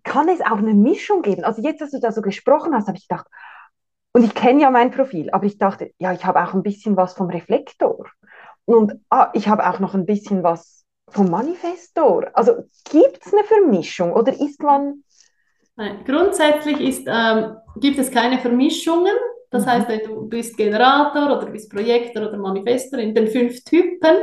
[0.04, 1.44] kann es auch eine Mischung geben?
[1.44, 3.26] Also jetzt, als du da so gesprochen hast, habe ich gedacht,
[4.12, 6.96] und ich kenne ja mein Profil, aber ich dachte, ja, ich habe auch ein bisschen
[6.96, 8.06] was vom Reflektor.
[8.64, 12.30] Und ah, ich habe auch noch ein bisschen was vom Manifestor.
[12.32, 15.04] Also gibt es eine Vermischung oder ist man...
[15.76, 19.14] Nein, grundsätzlich ist, ähm, gibt es keine Vermischungen.
[19.50, 19.70] Das mhm.
[19.70, 24.16] heißt, du bist Generator oder bist Projektor oder Manifestor in den fünf Typen.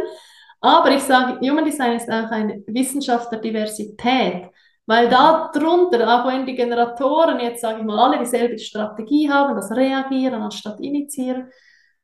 [0.61, 4.49] Aber ich sage, Human Design ist auch eine Wissenschaft der Diversität.
[4.87, 9.55] Weil da drunter, auch wenn die Generatoren jetzt, sage ich mal, alle dieselbe Strategie haben,
[9.55, 11.49] das Reagieren anstatt Initiieren,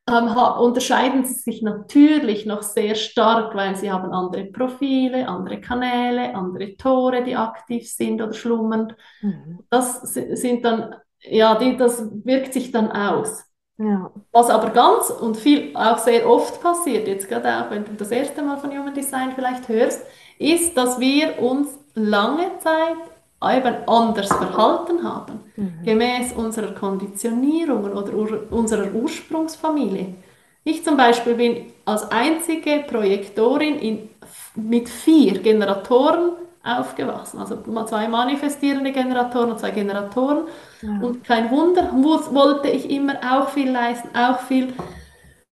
[0.08, 6.34] ähm, unterscheiden sie sich natürlich noch sehr stark, weil sie haben andere Profile, andere Kanäle,
[6.34, 8.94] andere Tore, die aktiv sind oder schlummern.
[9.20, 9.60] Mhm.
[9.70, 13.44] Das sind dann, ja, die, das wirkt sich dann aus.
[13.78, 14.10] Ja.
[14.32, 18.10] Was aber ganz und viel auch sehr oft passiert, jetzt gerade auch wenn du das
[18.10, 20.02] erste Mal von Human Design vielleicht hörst,
[20.38, 22.96] ist, dass wir uns lange Zeit
[23.42, 25.82] eben anders verhalten haben, mhm.
[25.84, 30.14] gemäß unserer Konditionierungen oder ur unserer Ursprungsfamilie.
[30.64, 34.10] Ich zum Beispiel bin als einzige Projektorin in,
[34.54, 36.32] mit vier Generatoren
[36.64, 37.38] aufgewachsen.
[37.38, 40.46] Also zwei manifestierende Generatoren und zwei Generatoren.
[40.80, 40.98] Ja.
[41.00, 44.72] Und kein Wunder, wollte ich immer auch viel leisten, auch viel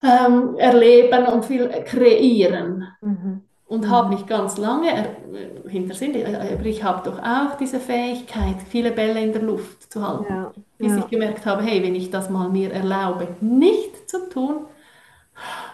[0.03, 2.89] ähm, erleben und viel kreieren.
[3.01, 3.91] Mhm und mhm.
[3.91, 8.91] habe mich ganz lange äh, hinter äh, aber ich habe doch auch diese Fähigkeit, viele
[8.91, 10.99] Bälle in der Luft zu halten, ja, bis ja.
[10.99, 14.67] ich gemerkt habe, hey, wenn ich das mal mir erlaube, nicht zu tun,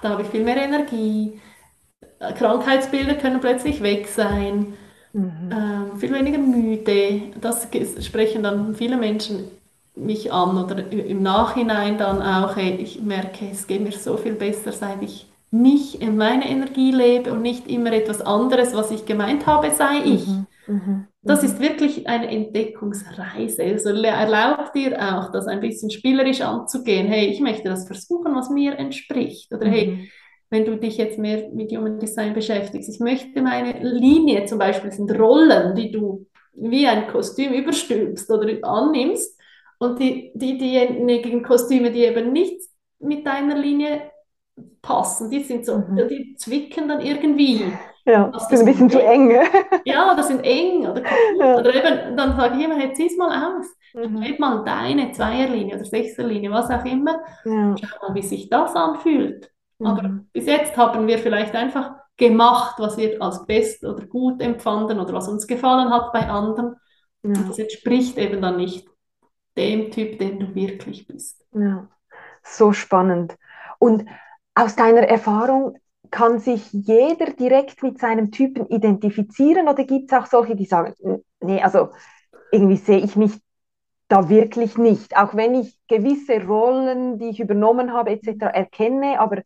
[0.00, 1.40] da habe ich viel mehr Energie,
[2.36, 4.74] Krankheitsbilder können plötzlich weg sein,
[5.12, 5.50] mhm.
[5.50, 7.68] ähm, viel weniger müde, das
[8.00, 9.44] sprechen dann viele Menschen
[9.94, 14.34] mich an oder im Nachhinein dann auch, hey, ich merke, es geht mir so viel
[14.34, 19.06] besser, seit ich mich in meine Energie lebe und nicht immer etwas anderes, was ich
[19.06, 20.26] gemeint habe, sei ich.
[20.26, 20.46] Mhm.
[20.66, 21.06] Mhm.
[21.22, 23.62] Das ist wirklich eine Entdeckungsreise.
[23.64, 27.06] Also erlaubt dir auch, das ein bisschen spielerisch anzugehen.
[27.06, 29.52] Hey, ich möchte das versuchen, was mir entspricht.
[29.52, 29.70] Oder mhm.
[29.70, 30.10] hey,
[30.50, 34.90] wenn du dich jetzt mehr mit Human Design beschäftigst, ich möchte meine Linie zum Beispiel
[34.90, 39.38] sind Rollen, die du wie ein Kostüm überstülpst oder annimmst
[39.78, 42.60] und die, die, diejenigen Kostüme, die eben nicht
[42.98, 44.10] mit deiner Linie
[44.82, 45.30] passen.
[45.30, 46.08] Die sind so, mhm.
[46.08, 47.64] die zwicken dann irgendwie.
[48.04, 49.30] Ja, das ist ein bisschen zu eng.
[49.84, 50.86] ja, das sind eng.
[50.86, 51.02] Oder,
[51.38, 51.58] ja.
[51.58, 53.66] oder eben, dann sage ich immer, hey, zieh es mal aus.
[53.94, 54.20] Mhm.
[54.22, 57.20] Wähl mal deine Zweierlinie oder Sechserlinie, was auch immer.
[57.44, 57.76] Ja.
[57.78, 59.50] Schau mal, wie sich das anfühlt.
[59.78, 59.86] Mhm.
[59.86, 64.98] Aber bis jetzt haben wir vielleicht einfach gemacht, was wir als best oder gut empfanden
[64.98, 66.76] oder was uns gefallen hat bei anderen.
[67.22, 67.32] Ja.
[67.32, 68.88] Das entspricht eben dann nicht
[69.56, 71.44] dem Typ, den du wirklich bist.
[71.52, 71.88] Ja,
[72.42, 73.36] so spannend.
[73.78, 74.04] Und
[74.54, 75.78] aus deiner Erfahrung,
[76.10, 80.94] kann sich jeder direkt mit seinem Typen identifizieren oder gibt es auch solche, die sagen,
[81.40, 81.90] nee, also
[82.50, 83.32] irgendwie sehe ich mich
[84.08, 88.46] da wirklich nicht, auch wenn ich gewisse Rollen, die ich übernommen habe etc.
[88.54, 89.42] erkenne, aber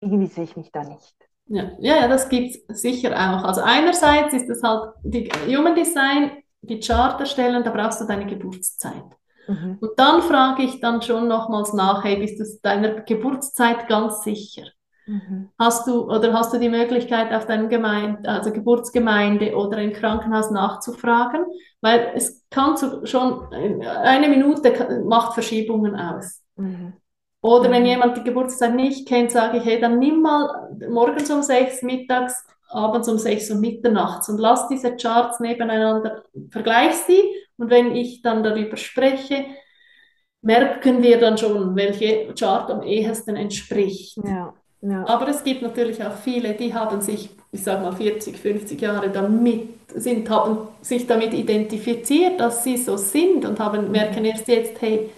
[0.00, 1.14] irgendwie sehe ich mich da nicht.
[1.46, 3.44] Ja, ja, das gibt es sicher auch.
[3.44, 8.26] Also einerseits ist es halt die Human Design, die Chart erstellen, da brauchst du deine
[8.26, 9.04] Geburtszeit.
[9.46, 9.78] Mhm.
[9.80, 14.64] Und dann frage ich dann schon nochmals nach, hey, bist du deiner Geburtszeit ganz sicher?
[15.06, 15.48] Mhm.
[15.58, 20.50] Hast du oder hast du die Möglichkeit, auf deinem Gemeinde, also Geburtsgemeinde oder im Krankenhaus
[20.50, 21.46] nachzufragen?
[21.80, 26.42] Weil es kann so, schon eine Minute macht Verschiebungen aus.
[26.56, 26.92] Mhm.
[27.48, 31.42] Oder wenn jemand die Geburtszeit nicht kennt, sage ich, hey, dann nimm mal morgens um
[31.42, 37.22] sechs, mittags, abends um sechs und mitternachts und lass diese Charts nebeneinander, vergleich sie
[37.56, 39.46] und wenn ich dann darüber spreche,
[40.42, 44.18] merken wir dann schon, welche Chart am ehesten entspricht.
[44.22, 45.06] Ja, ja.
[45.06, 49.08] Aber es gibt natürlich auch viele, die haben sich, ich sage mal 40, 50 Jahre
[49.08, 54.82] damit, sind, haben sich damit identifiziert, dass sie so sind und haben, merken erst jetzt,
[54.82, 55.08] hey,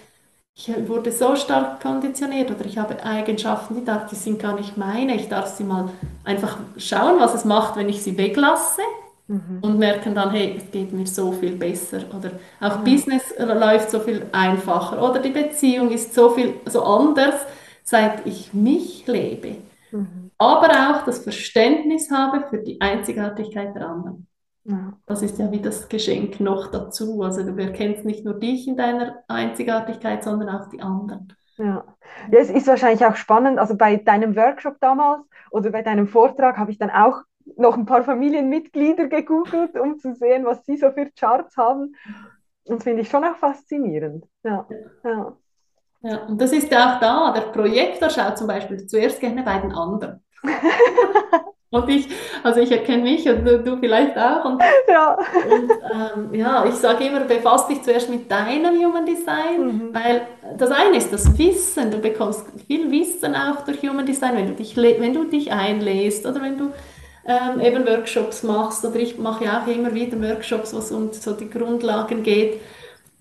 [0.53, 4.77] ich wurde so stark konditioniert oder ich habe Eigenschaften, die, darf, die sind gar nicht
[4.77, 5.15] meine.
[5.15, 5.89] Ich darf sie mal
[6.23, 8.81] einfach schauen, was es macht, wenn ich sie weglasse
[9.27, 9.59] mhm.
[9.61, 12.83] und merken dann, hey, es geht mir so viel besser oder auch mhm.
[12.83, 17.35] Business läuft so viel einfacher oder die Beziehung ist so viel so anders,
[17.83, 19.55] seit ich mich lebe.
[19.91, 20.31] Mhm.
[20.37, 24.27] Aber auch das Verständnis habe für die Einzigartigkeit der anderen.
[24.63, 24.93] Ja.
[25.05, 27.21] Das ist ja wie das Geschenk noch dazu.
[27.23, 31.33] Also du erkennst nicht nur dich in deiner Einzigartigkeit, sondern auch die anderen.
[31.57, 31.83] Ja.
[32.31, 33.59] ja, es ist wahrscheinlich auch spannend.
[33.59, 37.21] Also bei deinem Workshop damals oder bei deinem Vortrag habe ich dann auch
[37.57, 41.95] noch ein paar Familienmitglieder gegoogelt, um zu sehen, was sie so für Charts haben.
[42.65, 44.25] Und das finde ich schon auch faszinierend.
[44.43, 44.67] Ja.
[45.03, 45.37] ja.
[46.03, 47.31] Ja, und das ist ja auch da.
[47.31, 50.23] Der Projektor schaut zum Beispiel zuerst gerne bei den anderen.
[51.71, 52.07] und ich,
[52.43, 54.43] also ich erkenne mich und du, du vielleicht auch.
[54.43, 55.17] Und, ja,
[55.49, 59.89] und, ähm, ja ich sage immer, befass dich zuerst mit deinem Human Design, mhm.
[59.93, 60.21] weil
[60.57, 61.89] das eine ist das Wissen.
[61.89, 66.25] Du bekommst viel Wissen auch durch Human Design, wenn du dich, wenn du dich einlässt
[66.25, 66.73] oder wenn du
[67.25, 68.83] ähm, eben Workshops machst.
[68.83, 72.59] Oder ich mache ja auch immer wieder Workshops, was um so die Grundlagen geht.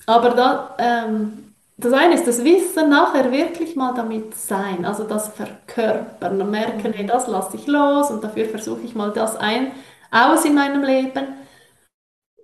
[0.06, 1.49] Aber da, ähm,
[1.84, 6.92] das eine ist das Wissen, nachher wirklich mal damit sein, also das Verkörpern und merken,
[6.92, 9.72] hey, das lasse ich los und dafür versuche ich mal das ein,
[10.10, 11.36] aus in meinem Leben.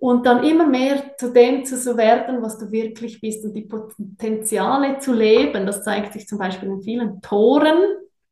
[0.01, 4.99] und dann immer mehr zu dem zu werden, was du wirklich bist und die Potenziale
[4.99, 5.67] zu leben.
[5.67, 7.79] Das zeigt sich zum Beispiel in vielen Toren,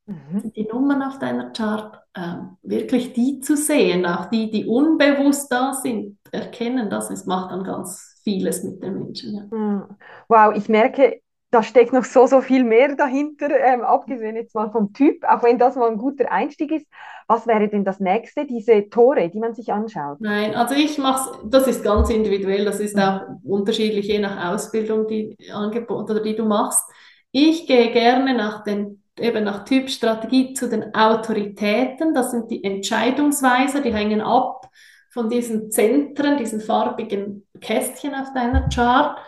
[0.07, 0.53] mhm.
[0.55, 5.73] die Nummern auf deiner Chart, äh, wirklich die zu sehen, auch die, die unbewusst da
[5.73, 9.35] sind, erkennen das, es macht dann ganz vieles mit den Menschen.
[9.37, 9.57] Ja.
[9.57, 9.85] Mhm.
[10.29, 14.73] Wow, ich merke, da steckt noch so, so viel mehr dahinter, ähm, abgesehen jetzt mal
[14.73, 16.87] vom Typ, auch wenn das mal ein guter Einstieg ist.
[17.29, 20.21] Was wäre denn das nächste, diese Tore, die man sich anschaut?
[20.21, 24.53] Nein, also ich mache es, das ist ganz individuell, das ist auch unterschiedlich, je nach
[24.53, 26.83] Ausbildung, die angeboten oder die du machst.
[27.31, 33.81] Ich gehe gerne nach den eben nach Typstrategie zu den Autoritäten, das sind die Entscheidungsweiser,
[33.81, 34.69] die hängen ab
[35.11, 39.19] von diesen Zentren, diesen farbigen Kästchen auf deiner Chart.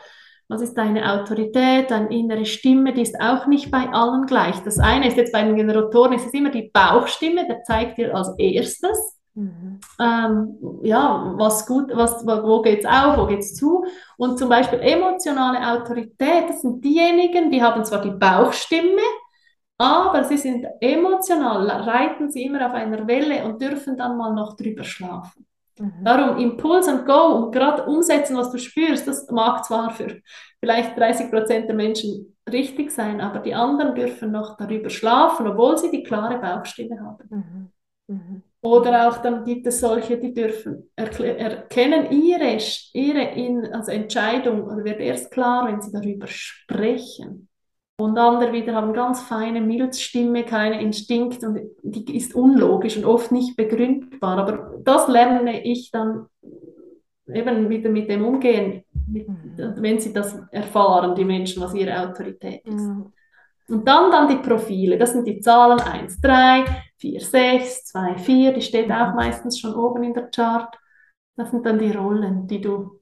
[0.49, 2.92] Was ist deine Autorität, deine innere Stimme?
[2.92, 4.62] Die ist auch nicht bei allen gleich.
[4.62, 8.14] Das eine ist jetzt bei den Generatoren, ist es immer die Bauchstimme, der zeigt dir
[8.14, 9.81] als erstes, mhm.
[10.01, 13.85] ähm, ja, was gut, was, wo geht es auf, wo geht es zu.
[14.16, 19.03] Und zum Beispiel emotionale Autorität, das sind diejenigen, die haben zwar die Bauchstimme,
[19.79, 24.57] aber sie sind emotional, reiten sie immer auf einer Welle und dürfen dann mal noch
[24.57, 25.45] drüber schlafen.
[25.78, 26.04] Mhm.
[26.04, 30.20] Darum Impuls und Go und gerade umsetzen, was du spürst, das mag zwar für
[30.60, 35.76] vielleicht 30 Prozent der Menschen richtig sein, aber die anderen dürfen noch darüber schlafen, obwohl
[35.78, 37.28] sie die klare Bauchstimme haben.
[37.28, 37.70] Mhm.
[38.08, 38.42] Mhm.
[38.62, 42.58] Oder auch dann gibt es solche, die dürfen erkennen ihre,
[42.92, 47.48] ihre in, also Entscheidung oder wird erst klar, wenn sie darüber sprechen.
[47.98, 53.32] Und andere wieder haben ganz feine Milzstimme, keine Instinkt und die ist unlogisch und oft
[53.32, 54.37] nicht begründbar.
[54.37, 56.26] Aber das lerne ich dann
[57.26, 59.74] eben wieder mit dem umgehen, mit, mhm.
[59.76, 62.85] wenn sie das erfahren, die Menschen, was ihre Autorität ist.
[62.85, 63.12] Mhm.
[63.68, 66.64] Und dann, dann die Profile, das sind die Zahlen 1, 3,
[66.98, 69.16] 4, 6, 2, 4, die steht auch mhm.
[69.16, 70.76] meistens schon oben in der Chart.
[71.37, 73.00] Das sind dann die Rollen, die du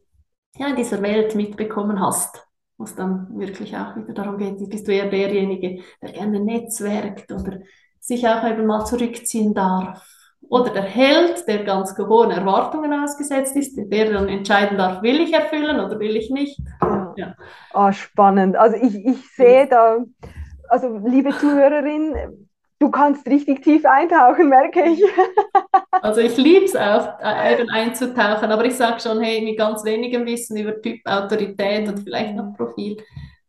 [0.57, 2.43] ja, in dieser Welt mitbekommen hast
[2.85, 7.33] wo es dann wirklich auch wieder darum geht, bist du eher derjenige, der gerne netzwerkt
[7.33, 7.61] oder
[7.99, 10.07] sich auch eben mal zurückziehen darf.
[10.51, 15.33] Oder der Held, der ganz hohen Erwartungen ausgesetzt ist, der dann entscheiden darf, will ich
[15.33, 16.61] erfüllen oder will ich nicht.
[16.83, 17.14] Ja.
[17.16, 17.35] ja.
[17.73, 18.55] Oh, spannend.
[18.55, 20.05] Also ich, ich sehe da,
[20.68, 22.14] also liebe Zuhörerin,
[22.85, 25.03] du kannst richtig tief eintauchen, merke ich.
[26.03, 29.85] Also ich liebe es auch, äh, eben einzutauchen, aber ich sage schon, hey, mit ganz
[29.85, 32.99] wenigem Wissen über Typ, Autorität und vielleicht noch Profil,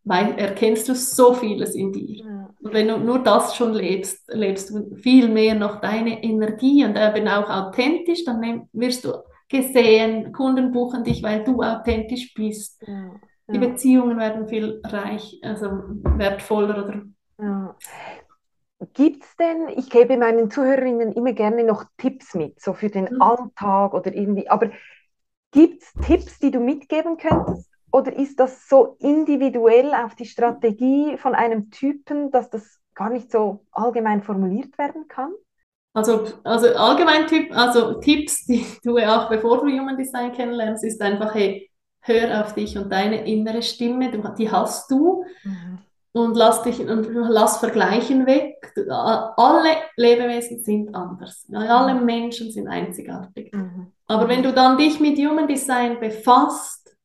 [0.05, 2.23] weil erkennst du so vieles in dir.
[2.23, 2.49] Ja.
[2.61, 6.97] Und wenn du nur das schon lebst, lebst du viel mehr noch deine Energie und
[6.97, 9.13] eben auch authentisch, dann wirst du
[9.49, 12.81] gesehen, Kunden buchen dich, weil du authentisch bist.
[12.87, 12.93] Ja.
[13.47, 13.53] Ja.
[13.53, 15.67] Die Beziehungen werden viel reich, also
[16.03, 17.01] wertvoller oder
[17.37, 17.75] ja.
[18.93, 23.05] Gibt es denn, ich gebe meinen Zuhörerinnen immer gerne noch Tipps mit, so für den
[23.05, 23.21] mhm.
[23.21, 24.71] Alltag oder irgendwie, aber
[25.51, 27.69] gibt es Tipps, die du mitgeben könntest?
[27.91, 33.31] Oder ist das so individuell auf die Strategie von einem Typen, dass das gar nicht
[33.31, 35.31] so allgemein formuliert werden kann?
[35.93, 41.01] Also, also allgemein Typ, also Tipps, die du auch bevor du Human Design kennenlernst, ist
[41.01, 41.71] einfach, hey,
[42.01, 45.23] hör auf dich und deine innere Stimme, die hast du.
[45.43, 45.79] Mhm
[46.15, 48.73] und lass dich und lass Vergleichen weg.
[48.89, 51.45] Alle Lebewesen sind anders.
[51.53, 52.05] Alle mhm.
[52.05, 53.53] Menschen sind einzigartig.
[53.53, 53.91] Mhm.
[54.07, 56.95] Aber wenn du dann dich mit Human Design befasst,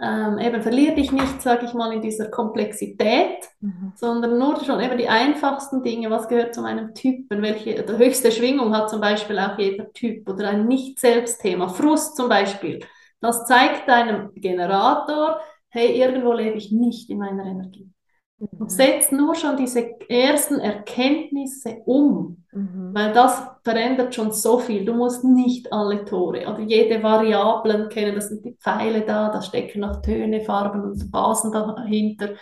[0.00, 3.92] ähm, eben verlier dich nicht, sage ich mal, in dieser Komplexität, mhm.
[3.94, 8.74] sondern nur schon eben die einfachsten Dinge, was gehört zu meinem Typen, welche höchste Schwingung
[8.74, 12.80] hat zum Beispiel auch jeder Typ oder ein Nicht-Selbst-Thema, Frust zum Beispiel.
[13.20, 17.90] Das zeigt deinem Generator, hey, irgendwo lebe ich nicht in meiner Energie.
[18.38, 22.90] Und setz nur schon diese ersten Erkenntnisse um, mhm.
[22.92, 24.84] weil das verändert schon so viel.
[24.84, 28.14] Du musst nicht alle Tore oder jede Variablen kennen.
[28.14, 32.34] Das sind die Pfeile da, da stecken noch Töne, Farben und Basen dahinter.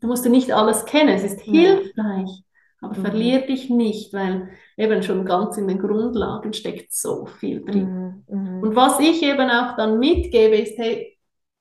[0.00, 1.08] Du musst nicht alles kennen.
[1.08, 2.44] Es ist hilfreich,
[2.80, 3.02] aber mhm.
[3.02, 8.22] verlier dich nicht, weil eben schon ganz in den Grundlagen steckt so viel drin.
[8.28, 8.38] Mhm.
[8.38, 8.62] mhm.
[8.62, 11.09] Und was ich eben auch dann mitgebe, ist, hey,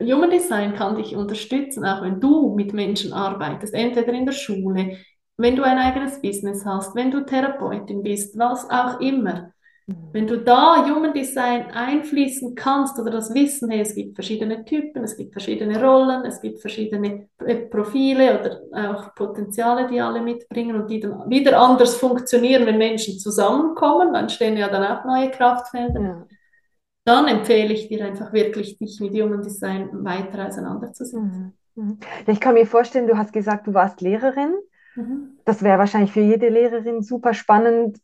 [0.02, 4.98] Human Design kann dich unterstützen, auch wenn du mit Menschen arbeitest, entweder in der Schule,
[5.38, 9.52] wenn du ein eigenes Business hast, wenn du Therapeutin bist, was auch immer.
[9.88, 9.96] Mhm.
[10.14, 15.04] Wenn du da Human Design einfließen kannst oder das Wissen, hey, es gibt verschiedene Typen,
[15.04, 20.82] es gibt verschiedene Rollen, es gibt verschiedene äh, Profile oder auch Potenziale, die alle mitbringen
[20.82, 25.30] und die dann wieder anders funktionieren, wenn Menschen zusammenkommen, dann stehen ja dann auch neue
[25.32, 26.02] Kraftfelder.
[26.02, 26.26] Ja
[27.10, 31.56] dann empfehle ich dir einfach wirklich, dich mit Human Design weiter auseinanderzusetzen.
[31.76, 31.84] Mhm.
[31.84, 32.00] mhm.
[32.28, 34.54] Ich kann mir vorstellen, du hast gesagt, du warst Lehrerin.
[34.96, 35.40] Mhm.
[35.44, 37.98] Das wäre wahrscheinlich für jede Lehrerin super spannend,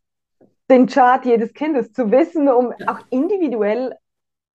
[0.72, 3.96] den Chart jedes Kindes zu wissen, um auch individuell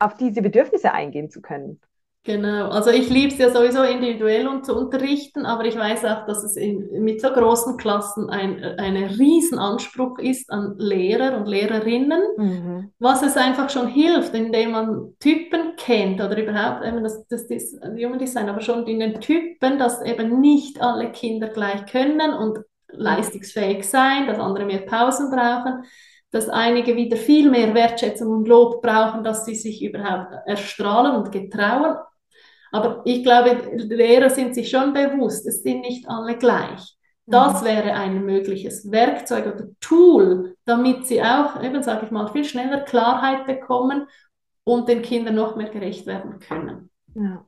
[0.00, 1.80] auf diese Bedürfnisse eingehen zu können.
[2.22, 6.26] Genau, also ich liebe es ja sowieso individuell und zu unterrichten, aber ich weiß auch,
[6.26, 12.20] dass es in, mit so großen Klassen ein ein Riesenanspruch ist an Lehrer und Lehrerinnen,
[12.36, 12.92] mhm.
[12.98, 17.74] was es einfach schon hilft, indem man Typen kennt oder überhaupt eben das, das, das
[17.82, 22.58] Human Design, aber schon in den Typen, dass eben nicht alle Kinder gleich können und
[22.92, 25.84] leistungsfähig sein, dass andere mehr Pausen brauchen
[26.32, 31.32] dass einige wieder viel mehr Wertschätzung und Lob brauchen, dass sie sich überhaupt erstrahlen und
[31.32, 31.96] getrauen.
[32.72, 36.96] Aber ich glaube, Lehrer sind sich schon bewusst, es sind nicht alle gleich.
[37.26, 37.66] Das mhm.
[37.66, 42.80] wäre ein mögliches Werkzeug oder Tool, damit sie auch, eben sage ich mal, viel schneller
[42.80, 44.06] Klarheit bekommen
[44.64, 46.90] und den Kindern noch mehr gerecht werden können.
[47.14, 47.44] Ja.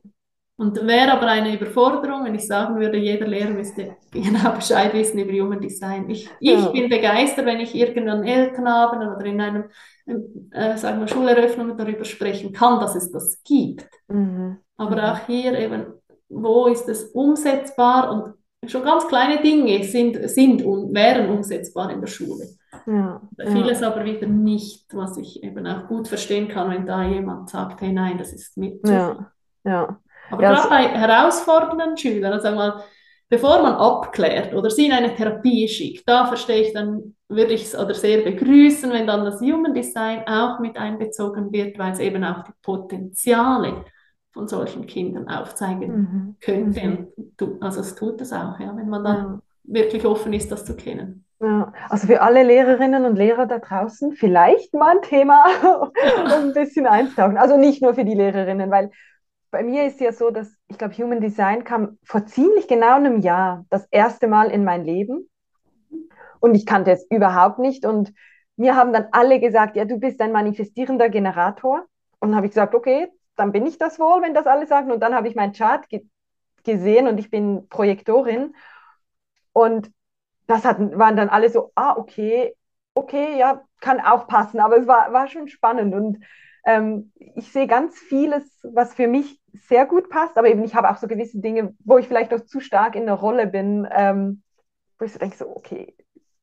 [0.55, 5.19] Und wäre aber eine Überforderung, wenn ich sagen würde, jeder Lehrer müsste genau Bescheid wissen
[5.19, 6.09] über Human Design.
[6.09, 6.69] Ich, ich ja.
[6.69, 9.63] bin begeistert, wenn ich irgendwann Elternabend oder in einem,
[10.51, 13.89] äh, sagen wir, Schuleröffnung darüber sprechen kann, dass es das gibt.
[14.07, 14.57] Mhm.
[14.77, 15.01] Aber mhm.
[15.01, 15.85] auch hier eben,
[16.29, 21.99] wo ist es umsetzbar und schon ganz kleine Dinge sind, sind und wären umsetzbar in
[21.99, 22.47] der Schule.
[22.85, 23.91] Ja, Vieles ja.
[23.91, 27.91] aber wieder nicht, was ich eben auch gut verstehen kann, wenn da jemand sagt, hey
[27.91, 28.87] nein, das ist mit.
[28.87, 29.31] Ja,
[29.63, 29.99] ja.
[30.29, 32.83] Aber gerade bei herausfordernden Schülern, also mal,
[33.29, 37.63] bevor man abklärt oder sie in eine Therapie schickt, da verstehe ich dann, würde ich
[37.63, 41.99] es oder sehr begrüßen, wenn dann das Human Design auch mit einbezogen wird, weil es
[41.99, 43.85] eben auch die Potenziale
[44.31, 46.35] von solchen Kindern aufzeigen mhm.
[46.41, 47.07] könnte.
[47.39, 47.57] Mhm.
[47.61, 49.73] Also es tut es auch, ja, wenn man dann ja.
[49.81, 51.25] wirklich offen ist, das zu kennen.
[51.39, 55.43] Ja, also für alle Lehrerinnen und Lehrer da draußen vielleicht mal ein Thema,
[56.37, 57.37] um ein bisschen einzutauchen.
[57.37, 58.91] Also nicht nur für die Lehrerinnen, weil
[59.53, 63.19] bei mir ist ja so, dass ich glaube, Human Design kam vor ziemlich genau einem
[63.19, 65.29] Jahr das erste Mal in mein Leben.
[66.39, 67.85] Und ich kannte es überhaupt nicht.
[67.85, 68.13] Und
[68.57, 71.85] mir haben dann alle gesagt, ja, du bist ein manifestierender Generator.
[72.19, 74.91] Und habe ich gesagt, okay, dann bin ich das wohl, wenn das alle sagen.
[74.91, 76.03] Und dann habe ich meinen Chart ge
[76.63, 78.55] gesehen und ich bin Projektorin.
[79.51, 79.91] Und
[80.47, 82.55] das hatten, waren dann alle so, ah, okay,
[82.95, 84.59] okay, ja, kann auch passen.
[84.59, 85.93] Aber es war, war schon spannend.
[85.93, 86.25] Und
[86.65, 90.89] ähm, ich sehe ganz vieles, was für mich sehr gut passt, aber eben ich habe
[90.89, 94.41] auch so gewisse Dinge, wo ich vielleicht noch zu stark in der Rolle bin, ähm,
[94.97, 95.95] wo ich so denke, so, okay,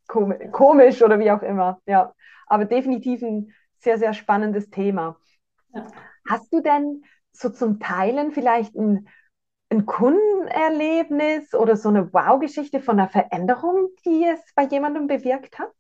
[0.07, 1.81] komisch oder wie auch immer.
[1.87, 2.15] Ja,
[2.47, 5.17] aber definitiv ein sehr, sehr spannendes Thema.
[5.73, 5.87] Ja.
[6.29, 7.03] Hast du denn
[7.33, 9.09] so zum Teilen vielleicht ein,
[9.71, 15.73] ein Kundenerlebnis oder so eine Wow-Geschichte von einer Veränderung, die es bei jemandem bewirkt hat?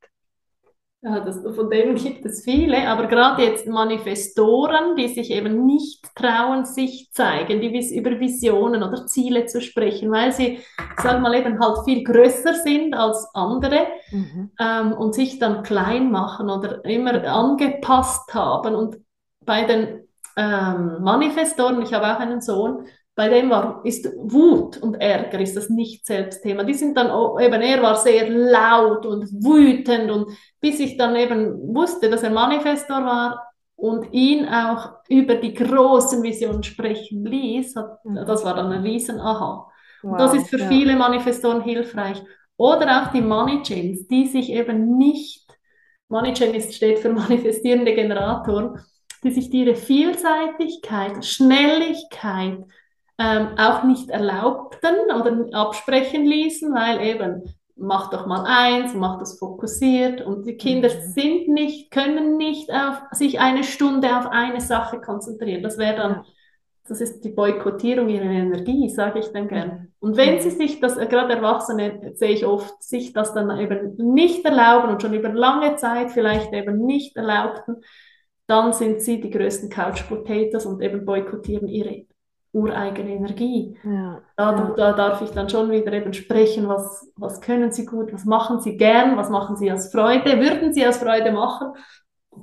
[1.03, 6.05] Ja, das, von denen gibt es viele, aber gerade jetzt Manifestoren, die sich eben nicht
[6.15, 10.61] trauen, sich zeigen, die über Visionen oder Ziele zu sprechen, weil sie,
[11.03, 14.51] wir mal, eben halt viel größer sind als andere mhm.
[14.61, 18.75] ähm, und sich dann klein machen oder immer angepasst haben.
[18.75, 18.99] Und
[19.47, 22.85] bei den ähm, Manifestoren, ich habe auch einen Sohn,
[23.21, 26.65] bei dem war, ist Wut und Ärger ist das nicht Selbstthema.
[26.65, 27.09] Die sind dann
[27.39, 32.31] eben, er war sehr laut und wütend und bis ich dann eben wusste, dass er
[32.31, 33.47] Manifestor war
[33.77, 38.25] und ihn auch über die großen Visionen sprechen ließ, hat, mhm.
[38.27, 39.71] das war dann ein riesen Aha.
[40.03, 40.69] Wow, das ist für ja.
[40.69, 42.23] viele Manifestoren hilfreich.
[42.57, 45.47] Oder auch die Money Chains, die sich eben nicht,
[46.09, 48.81] Money Chain steht für manifestierende Generatoren,
[49.23, 52.65] die sich ihre Vielseitigkeit, Schnelligkeit,
[53.21, 57.43] ähm, auch nicht erlaubten oder absprechen ließen, weil eben
[57.77, 61.13] mach doch mal eins, mach das fokussiert und die Kinder mhm.
[61.13, 65.63] sind nicht, können nicht auf sich eine Stunde auf eine Sache konzentrieren.
[65.63, 66.25] Das wäre dann,
[66.89, 69.69] das ist die Boykottierung ihrer Energie, sage ich dann gern.
[69.69, 69.93] Mhm.
[70.01, 70.41] Und wenn mhm.
[70.41, 75.03] sie sich das, gerade Erwachsene sehe ich oft, sich das dann eben nicht erlauben und
[75.03, 77.83] schon über lange Zeit vielleicht eben nicht erlaubten,
[78.47, 82.07] dann sind sie die größten Couch Potatoes und eben boykottieren ihre
[82.53, 83.79] ureigene Energie.
[83.85, 88.13] Ja, da, da, darf ich dann schon wieder eben sprechen, was, was können Sie gut,
[88.13, 91.73] was machen Sie gern, was machen Sie aus Freude, würden Sie aus Freude machen.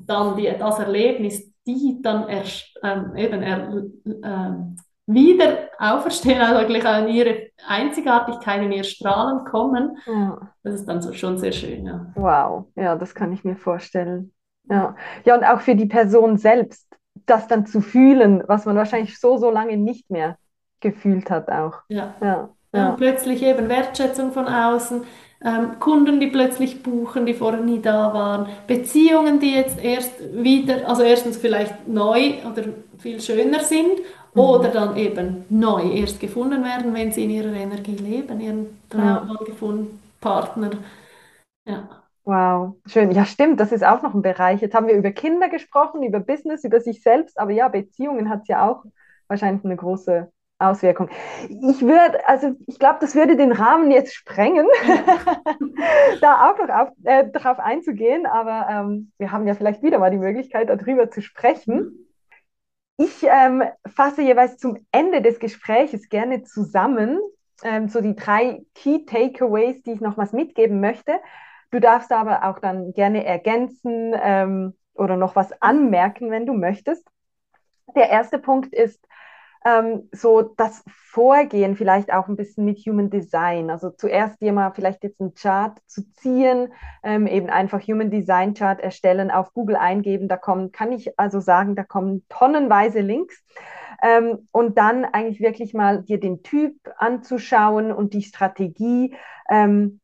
[0.06, 3.84] Dann die, das Erlebnis, die dann erst ähm, eben er,
[4.24, 4.78] ähm,
[5.08, 9.98] wieder auferstehen, also eigentlich an ihre Einzigartigkeit, in ihr Strahlen kommen.
[10.06, 10.52] Ja.
[10.64, 11.86] Das ist dann so, schon sehr schön.
[11.86, 12.12] Ja.
[12.16, 14.34] Wow, ja, das kann ich mir vorstellen.
[14.70, 14.96] Ja.
[15.24, 16.97] ja, und auch für die Person selbst
[17.28, 20.38] das dann zu fühlen, was man wahrscheinlich so, so lange nicht mehr
[20.80, 21.82] gefühlt hat auch.
[21.90, 22.16] Ja.
[22.22, 22.92] ja, ja.
[22.92, 25.04] plötzlich eben Wertschätzung von außen,
[25.44, 30.88] ähm, Kunden, die plötzlich buchen, die vorher nie da waren, Beziehungen, die jetzt erst wieder,
[30.90, 32.64] also erstens vielleicht neu oder
[32.98, 34.00] viel schöner sind
[34.34, 34.42] mhm.
[34.42, 39.30] oder dann eben neu erst gefunden werden, wenn sie in ihrer Energie leben, ihren Traum
[39.30, 39.46] ja.
[39.46, 40.72] gefunden, Partner.
[41.68, 41.88] Ja.
[42.28, 43.12] Wow, schön.
[43.12, 44.60] Ja, stimmt, das ist auch noch ein Bereich.
[44.60, 48.42] Jetzt haben wir über Kinder gesprochen, über Business, über sich selbst, aber ja, Beziehungen hat
[48.42, 48.84] es ja auch
[49.30, 51.10] wahrscheinlich eine große Auswirkung.
[51.48, 54.68] Ich würde, also ich glaube, das würde den Rahmen jetzt sprengen,
[56.22, 60.12] da auch noch auf, äh, darauf einzugehen, aber ähm, wir haben ja vielleicht wieder mal
[60.12, 62.10] die Möglichkeit, darüber zu sprechen.
[62.98, 63.64] Ich ähm,
[63.96, 67.20] fasse jeweils zum Ende des Gesprächs gerne zusammen,
[67.64, 71.14] ähm, so die drei Key Takeaways, die ich nochmals mitgeben möchte.
[71.72, 77.06] Du darfst aber auch dann gerne ergänzen ähm, oder noch was anmerken, wenn du möchtest.
[77.96, 79.06] Der erste Punkt ist
[79.66, 83.70] ähm, so das Vorgehen vielleicht auch ein bisschen mit Human Design.
[83.70, 86.72] Also zuerst dir mal vielleicht jetzt einen Chart zu ziehen,
[87.04, 90.28] ähm, eben einfach Human Design Chart erstellen, auf Google eingeben.
[90.28, 93.44] Da kommen, kann ich also sagen, da kommen tonnenweise Links.
[94.02, 99.16] Ähm, und dann eigentlich wirklich mal dir den Typ anzuschauen und die Strategie,
[99.50, 100.00] ähm,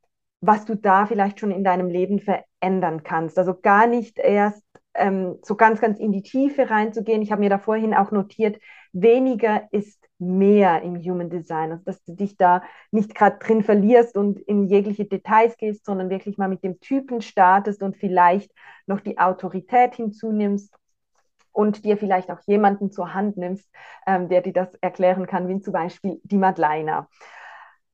[0.46, 3.38] was du da vielleicht schon in deinem Leben verändern kannst.
[3.40, 4.62] Also gar nicht erst
[4.94, 7.22] ähm, so ganz, ganz in die Tiefe reinzugehen.
[7.22, 8.60] Ich habe mir da vorhin auch notiert,
[8.92, 11.72] weniger ist mehr im Human Design.
[11.72, 16.10] Also dass du dich da nicht gerade drin verlierst und in jegliche Details gehst, sondern
[16.10, 18.52] wirklich mal mit dem Typen startest und vielleicht
[18.86, 20.76] noch die Autorität hinzunimmst
[21.54, 23.70] und dir vielleicht auch jemanden zur Hand nimmst,
[24.06, 27.08] ähm, der dir das erklären kann, wie zum Beispiel die Madeleine.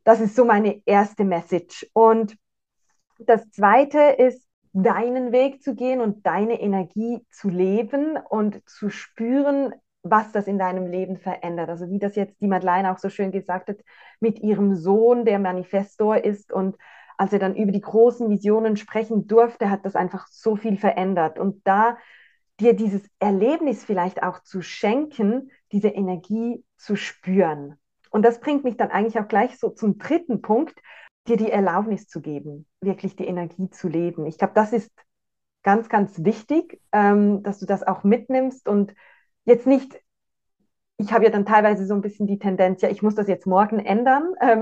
[0.04, 1.88] Das ist so meine erste Message.
[1.94, 2.38] Und
[3.20, 9.74] das zweite ist, deinen Weg zu gehen und deine Energie zu leben und zu spüren,
[10.04, 11.70] was das in deinem Leben verändert.
[11.70, 13.78] Also wie das jetzt die Madeleine auch so schön gesagt hat,
[14.20, 16.78] mit ihrem Sohn, der Manifestor ist und
[17.18, 21.38] als er dann über die großen Visionen sprechen durfte, hat das einfach so viel verändert.
[21.38, 21.98] Und da
[22.62, 27.79] dir dieses Erlebnis vielleicht auch zu schenken, diese Energie zu spüren.
[28.10, 30.80] Und das bringt mich dann eigentlich auch gleich so zum dritten Punkt,
[31.28, 34.26] dir die Erlaubnis zu geben, wirklich die Energie zu leben.
[34.26, 34.92] Ich glaube, das ist
[35.64, 38.94] ganz, ganz wichtig, ähm, dass du das auch mitnimmst und
[39.46, 40.02] jetzt nicht,
[40.98, 43.46] ich habe ja dann teilweise so ein bisschen die Tendenz, ja, ich muss das jetzt
[43.46, 44.60] morgen ändern, ähm,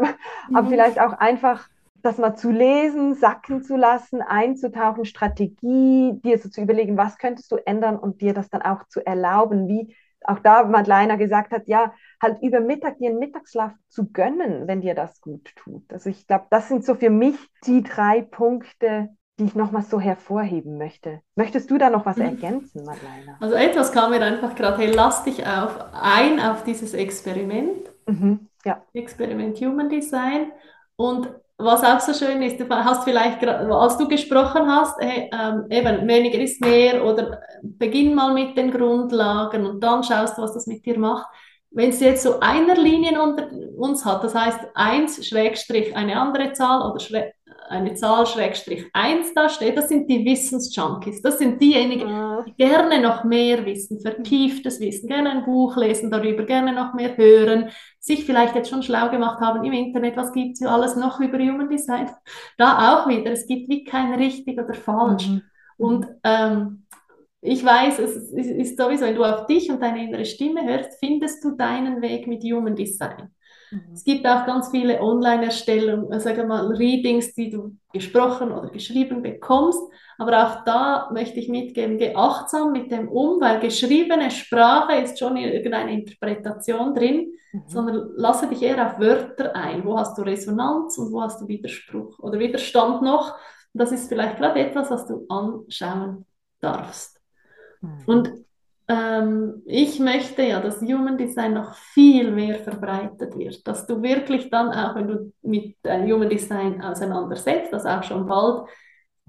[0.50, 0.56] mhm.
[0.56, 1.70] aber vielleicht auch einfach
[2.02, 7.52] das mal zu lesen, sacken zu lassen, einzutauchen, Strategie, dir so zu überlegen, was könntest
[7.52, 9.96] du ändern und dir das dann auch zu erlauben, wie
[10.28, 14.82] auch da Madeleine gesagt hat, ja, halt über Mittag dir einen Mittagsschlaf zu gönnen, wenn
[14.82, 15.92] dir das gut tut.
[15.92, 19.10] Also ich glaube, das sind so für mich die drei Punkte,
[19.40, 21.22] die ich nochmal so hervorheben möchte.
[21.36, 22.24] Möchtest du da noch was mhm.
[22.24, 23.38] ergänzen, Madeleine?
[23.40, 27.90] Also etwas kam mir einfach gerade, hey, lass dich auf, ein auf dieses Experiment.
[28.08, 28.84] Mhm, ja.
[28.94, 30.52] Experiment Human Design.
[30.96, 35.66] Und was auch so schön ist, du hast vielleicht, als du gesprochen hast, hey, ähm,
[35.70, 40.54] eben weniger ist mehr oder beginn mal mit den Grundlagen und dann schaust du, was
[40.54, 41.28] das mit dir macht.
[41.72, 46.54] Wenn es jetzt so einer Linien unter uns hat, das heißt 1 Schrägstrich eine andere
[46.54, 47.00] Zahl oder
[47.70, 51.22] eine Zahl Schrägstrich 1 da steht, das sind die Wissensjunkies.
[51.22, 52.44] Das sind diejenigen, ah.
[52.48, 57.18] die gerne noch mehr wissen, vertieftes Wissen, gerne ein Buch lesen darüber, gerne noch mehr
[57.18, 57.70] hören,
[58.08, 61.38] sich vielleicht jetzt schon schlau gemacht haben im Internet, was gibt es alles noch über
[61.38, 62.10] Human Design.
[62.58, 65.28] Da auch wieder, es gibt wie kein richtig oder falsch.
[65.28, 65.42] Mhm.
[65.78, 66.86] Und ähm,
[67.42, 71.44] ich weiß, es ist sowieso, wenn du auf dich und deine innere Stimme hörst, findest
[71.44, 73.30] du deinen Weg mit Human Design.
[73.72, 73.94] Mhm.
[73.94, 79.22] Es gibt auch ganz viele Online-Erstellungen, äh, sage mal, Readings, die du gesprochen oder geschrieben
[79.22, 79.80] bekommst.
[80.18, 85.20] Aber auch da möchte ich mitgeben, geh achtsam mit dem um, weil geschriebene Sprache ist
[85.20, 87.64] schon irgendeine Interpretation drin, mhm.
[87.68, 89.86] sondern lasse dich eher auf Wörter ein.
[89.86, 93.36] Wo hast du Resonanz und wo hast du Widerspruch oder Widerstand noch?
[93.74, 96.26] Das ist vielleicht gerade etwas, was du anschauen
[96.60, 97.22] darfst.
[97.82, 98.04] Mhm.
[98.06, 98.47] Und
[98.88, 104.50] ähm, ich möchte ja, dass Human Design noch viel mehr verbreitet wird, dass du wirklich
[104.50, 108.70] dann auch, wenn du mit äh, Human Design auseinandersetzt, das auch schon bald,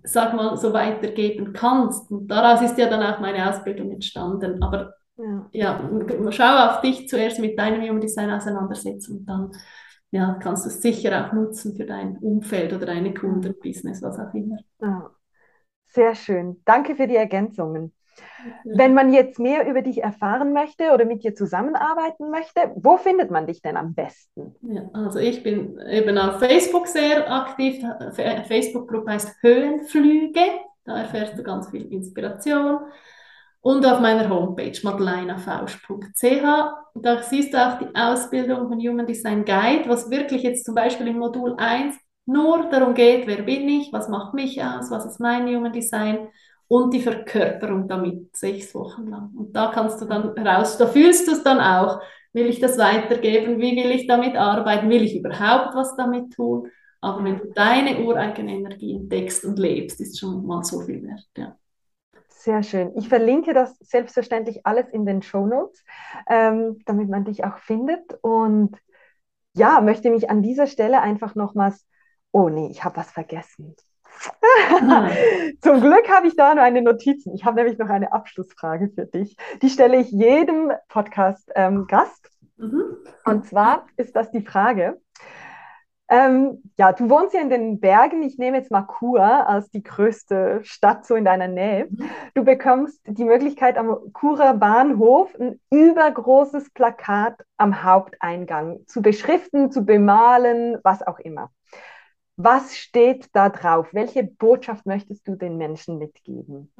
[0.05, 2.11] sag mal, so weitergeben kannst.
[2.11, 4.63] Und daraus ist ja dann auch meine Ausbildung entstanden.
[4.63, 5.91] Aber ja, ja
[6.31, 9.51] schau auf dich zuerst mit deinem Human Design auseinandersetzen und dann
[10.11, 14.33] ja, kannst du es sicher auch nutzen für dein Umfeld oder deine Kundenbusiness, was auch
[14.33, 14.57] immer.
[14.81, 15.11] Ja.
[15.87, 16.61] Sehr schön.
[16.65, 17.93] Danke für die Ergänzungen.
[18.65, 23.31] Wenn man jetzt mehr über dich erfahren möchte oder mit dir zusammenarbeiten möchte, wo findet
[23.31, 24.55] man dich denn am besten?
[24.63, 27.85] Ja, also ich bin eben auf Facebook sehr aktiv.
[28.47, 30.41] Facebook-Gruppe heißt Höhenflüge.
[30.85, 32.81] Da erfährst du ganz viel Inspiration.
[33.61, 36.23] Und auf meiner Homepage madelinafausch.ch.
[36.95, 41.09] Da siehst du auch die Ausbildung von Human Design Guide, was wirklich jetzt zum Beispiel
[41.09, 41.97] im Modul 1
[42.29, 46.29] nur darum geht, wer bin ich, was macht mich aus, was ist mein Human Design
[46.69, 49.31] und die Verkörperung damit sechs Wochen lang.
[49.37, 52.01] Und da kannst du dann raus, da fühlst du es dann auch.
[52.35, 53.59] Will ich das weitergeben?
[53.59, 54.91] Wie will ich damit arbeiten?
[54.91, 56.71] Will ich überhaupt was damit tun?
[57.01, 61.27] Aber wenn du deine ureigene Energie entdeckst und lebst, ist schon mal so viel wert.
[61.37, 61.57] Ja.
[62.29, 62.93] Sehr schön.
[62.97, 65.83] Ich verlinke das selbstverständlich alles in den Show Notes,
[66.29, 68.19] ähm, damit man dich auch findet.
[68.21, 68.77] Und
[69.55, 71.87] ja, möchte mich an dieser Stelle einfach nochmals,
[72.31, 73.75] oh nee, ich habe was vergessen.
[75.61, 77.27] Zum Glück habe ich da noch eine Notiz.
[77.35, 79.37] Ich habe nämlich noch eine Abschlussfrage für dich.
[79.63, 82.31] Die stelle ich jedem Podcast-Gast.
[82.59, 82.97] Ähm, mhm.
[83.25, 85.01] Und zwar ist das die Frage,
[86.11, 88.23] ähm, ja, du wohnst ja in den Bergen.
[88.23, 91.87] Ich nehme jetzt mal Chur als die größte Stadt so in deiner Nähe.
[91.91, 92.11] Mhm.
[92.35, 99.85] Du bekommst die Möglichkeit am Churer Bahnhof ein übergroßes Plakat am Haupteingang zu beschriften, zu
[99.85, 101.51] bemalen, was auch immer.
[102.41, 103.89] Was steht da drauf?
[103.93, 106.73] Welche Botschaft möchtest du den Menschen mitgeben?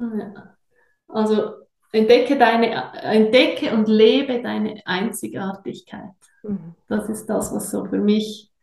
[1.09, 1.51] Also
[1.91, 6.15] entdecke deine, entdecke und lebe deine Einzigartigkeit.
[6.43, 6.75] Mhm.
[6.87, 8.53] Das ist das, was so für mich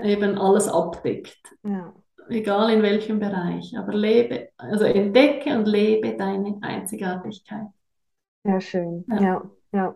[0.00, 1.40] eben alles abdeckt.
[1.64, 1.92] Ja.
[2.28, 7.66] Egal in welchem Bereich, aber lebe, also entdecke und lebe deine Einzigartigkeit.
[8.44, 9.04] Ja, schön.
[9.08, 9.50] Ja, ja.
[9.72, 9.94] ja.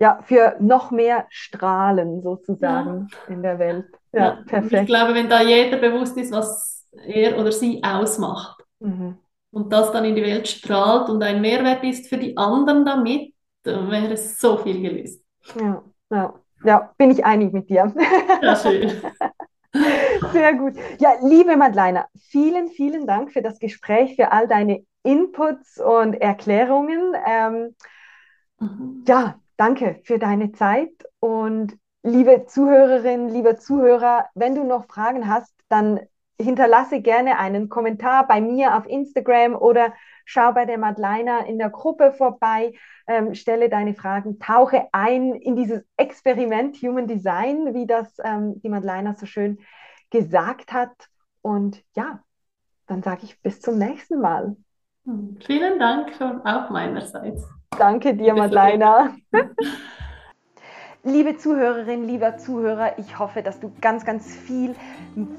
[0.00, 3.34] ja für noch mehr Strahlen sozusagen ja.
[3.34, 3.86] in der Welt.
[4.12, 4.82] Ja, perfekt.
[4.82, 9.18] Ich glaube, wenn da jeder bewusst ist, was er oder sie ausmacht mhm.
[9.50, 13.34] und das dann in die Welt strahlt und ein Mehrwert ist für die anderen damit,
[13.62, 15.24] dann wäre es so viel gelöst.
[15.58, 16.34] Ja, ja.
[16.64, 17.94] ja bin ich einig mit dir.
[18.42, 18.90] Ja, schön.
[20.32, 20.74] Sehr gut.
[20.98, 27.14] Ja, liebe Madeleine, vielen, vielen Dank für das Gespräch, für all deine Inputs und Erklärungen.
[27.26, 27.74] Ähm,
[28.60, 29.04] mhm.
[29.06, 35.54] Ja, danke für deine Zeit und liebe Zuhörerinnen, lieber Zuhörer, wenn du noch Fragen hast,
[35.68, 36.00] dann
[36.40, 39.92] hinterlasse gerne einen Kommentar bei mir auf Instagram oder
[40.24, 42.72] schau bei der Madeleine in der Gruppe vorbei,
[43.06, 48.68] ähm, stelle deine Fragen, tauche ein in dieses Experiment Human Design, wie das ähm, die
[48.68, 49.58] Madeleine so schön
[50.10, 50.90] gesagt hat.
[51.42, 52.20] Und ja,
[52.86, 54.56] dann sage ich bis zum nächsten Mal.
[55.04, 57.46] Hm, vielen Dank schon auch meinerseits.
[57.78, 59.16] Danke dir, Madeleine.
[61.04, 64.76] Liebe Zuhörerin, lieber Zuhörer, ich hoffe, dass du ganz, ganz viel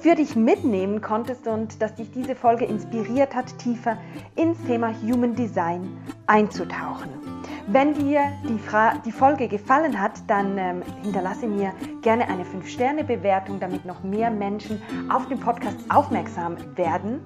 [0.02, 3.98] für dich mitnehmen konntest und dass dich diese Folge inspiriert hat, tiefer
[4.36, 5.88] ins Thema Human Design
[6.28, 7.33] einzutauchen.
[7.68, 13.60] Wenn dir die, Fra die Folge gefallen hat, dann ähm, hinterlasse mir gerne eine 5-Sterne-Bewertung,
[13.60, 17.22] damit noch mehr Menschen auf den Podcast aufmerksam werden.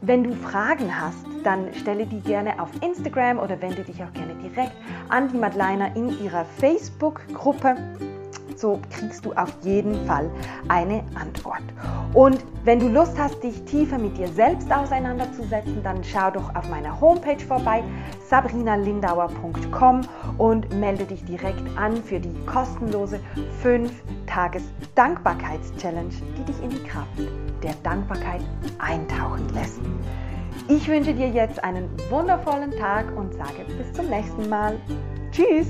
[0.00, 4.34] Wenn du Fragen hast, dann stelle die gerne auf Instagram oder wende dich auch gerne
[4.34, 4.72] direkt
[5.08, 7.76] an die Madeleiner in ihrer Facebook-Gruppe
[8.60, 10.30] so kriegst du auf jeden Fall
[10.68, 11.62] eine Antwort.
[12.12, 16.68] Und wenn du Lust hast, dich tiefer mit dir selbst auseinanderzusetzen, dann schau doch auf
[16.68, 17.82] meiner Homepage vorbei,
[18.28, 20.02] sabrinalindauer.com
[20.38, 23.18] und melde dich direkt an für die kostenlose
[23.62, 27.18] 5-Tages-Dankbarkeits-Challenge, die dich in die Kraft
[27.62, 28.40] der Dankbarkeit
[28.78, 29.80] eintauchen lässt.
[30.68, 34.78] Ich wünsche dir jetzt einen wundervollen Tag und sage bis zum nächsten Mal.
[35.32, 35.68] Tschüss!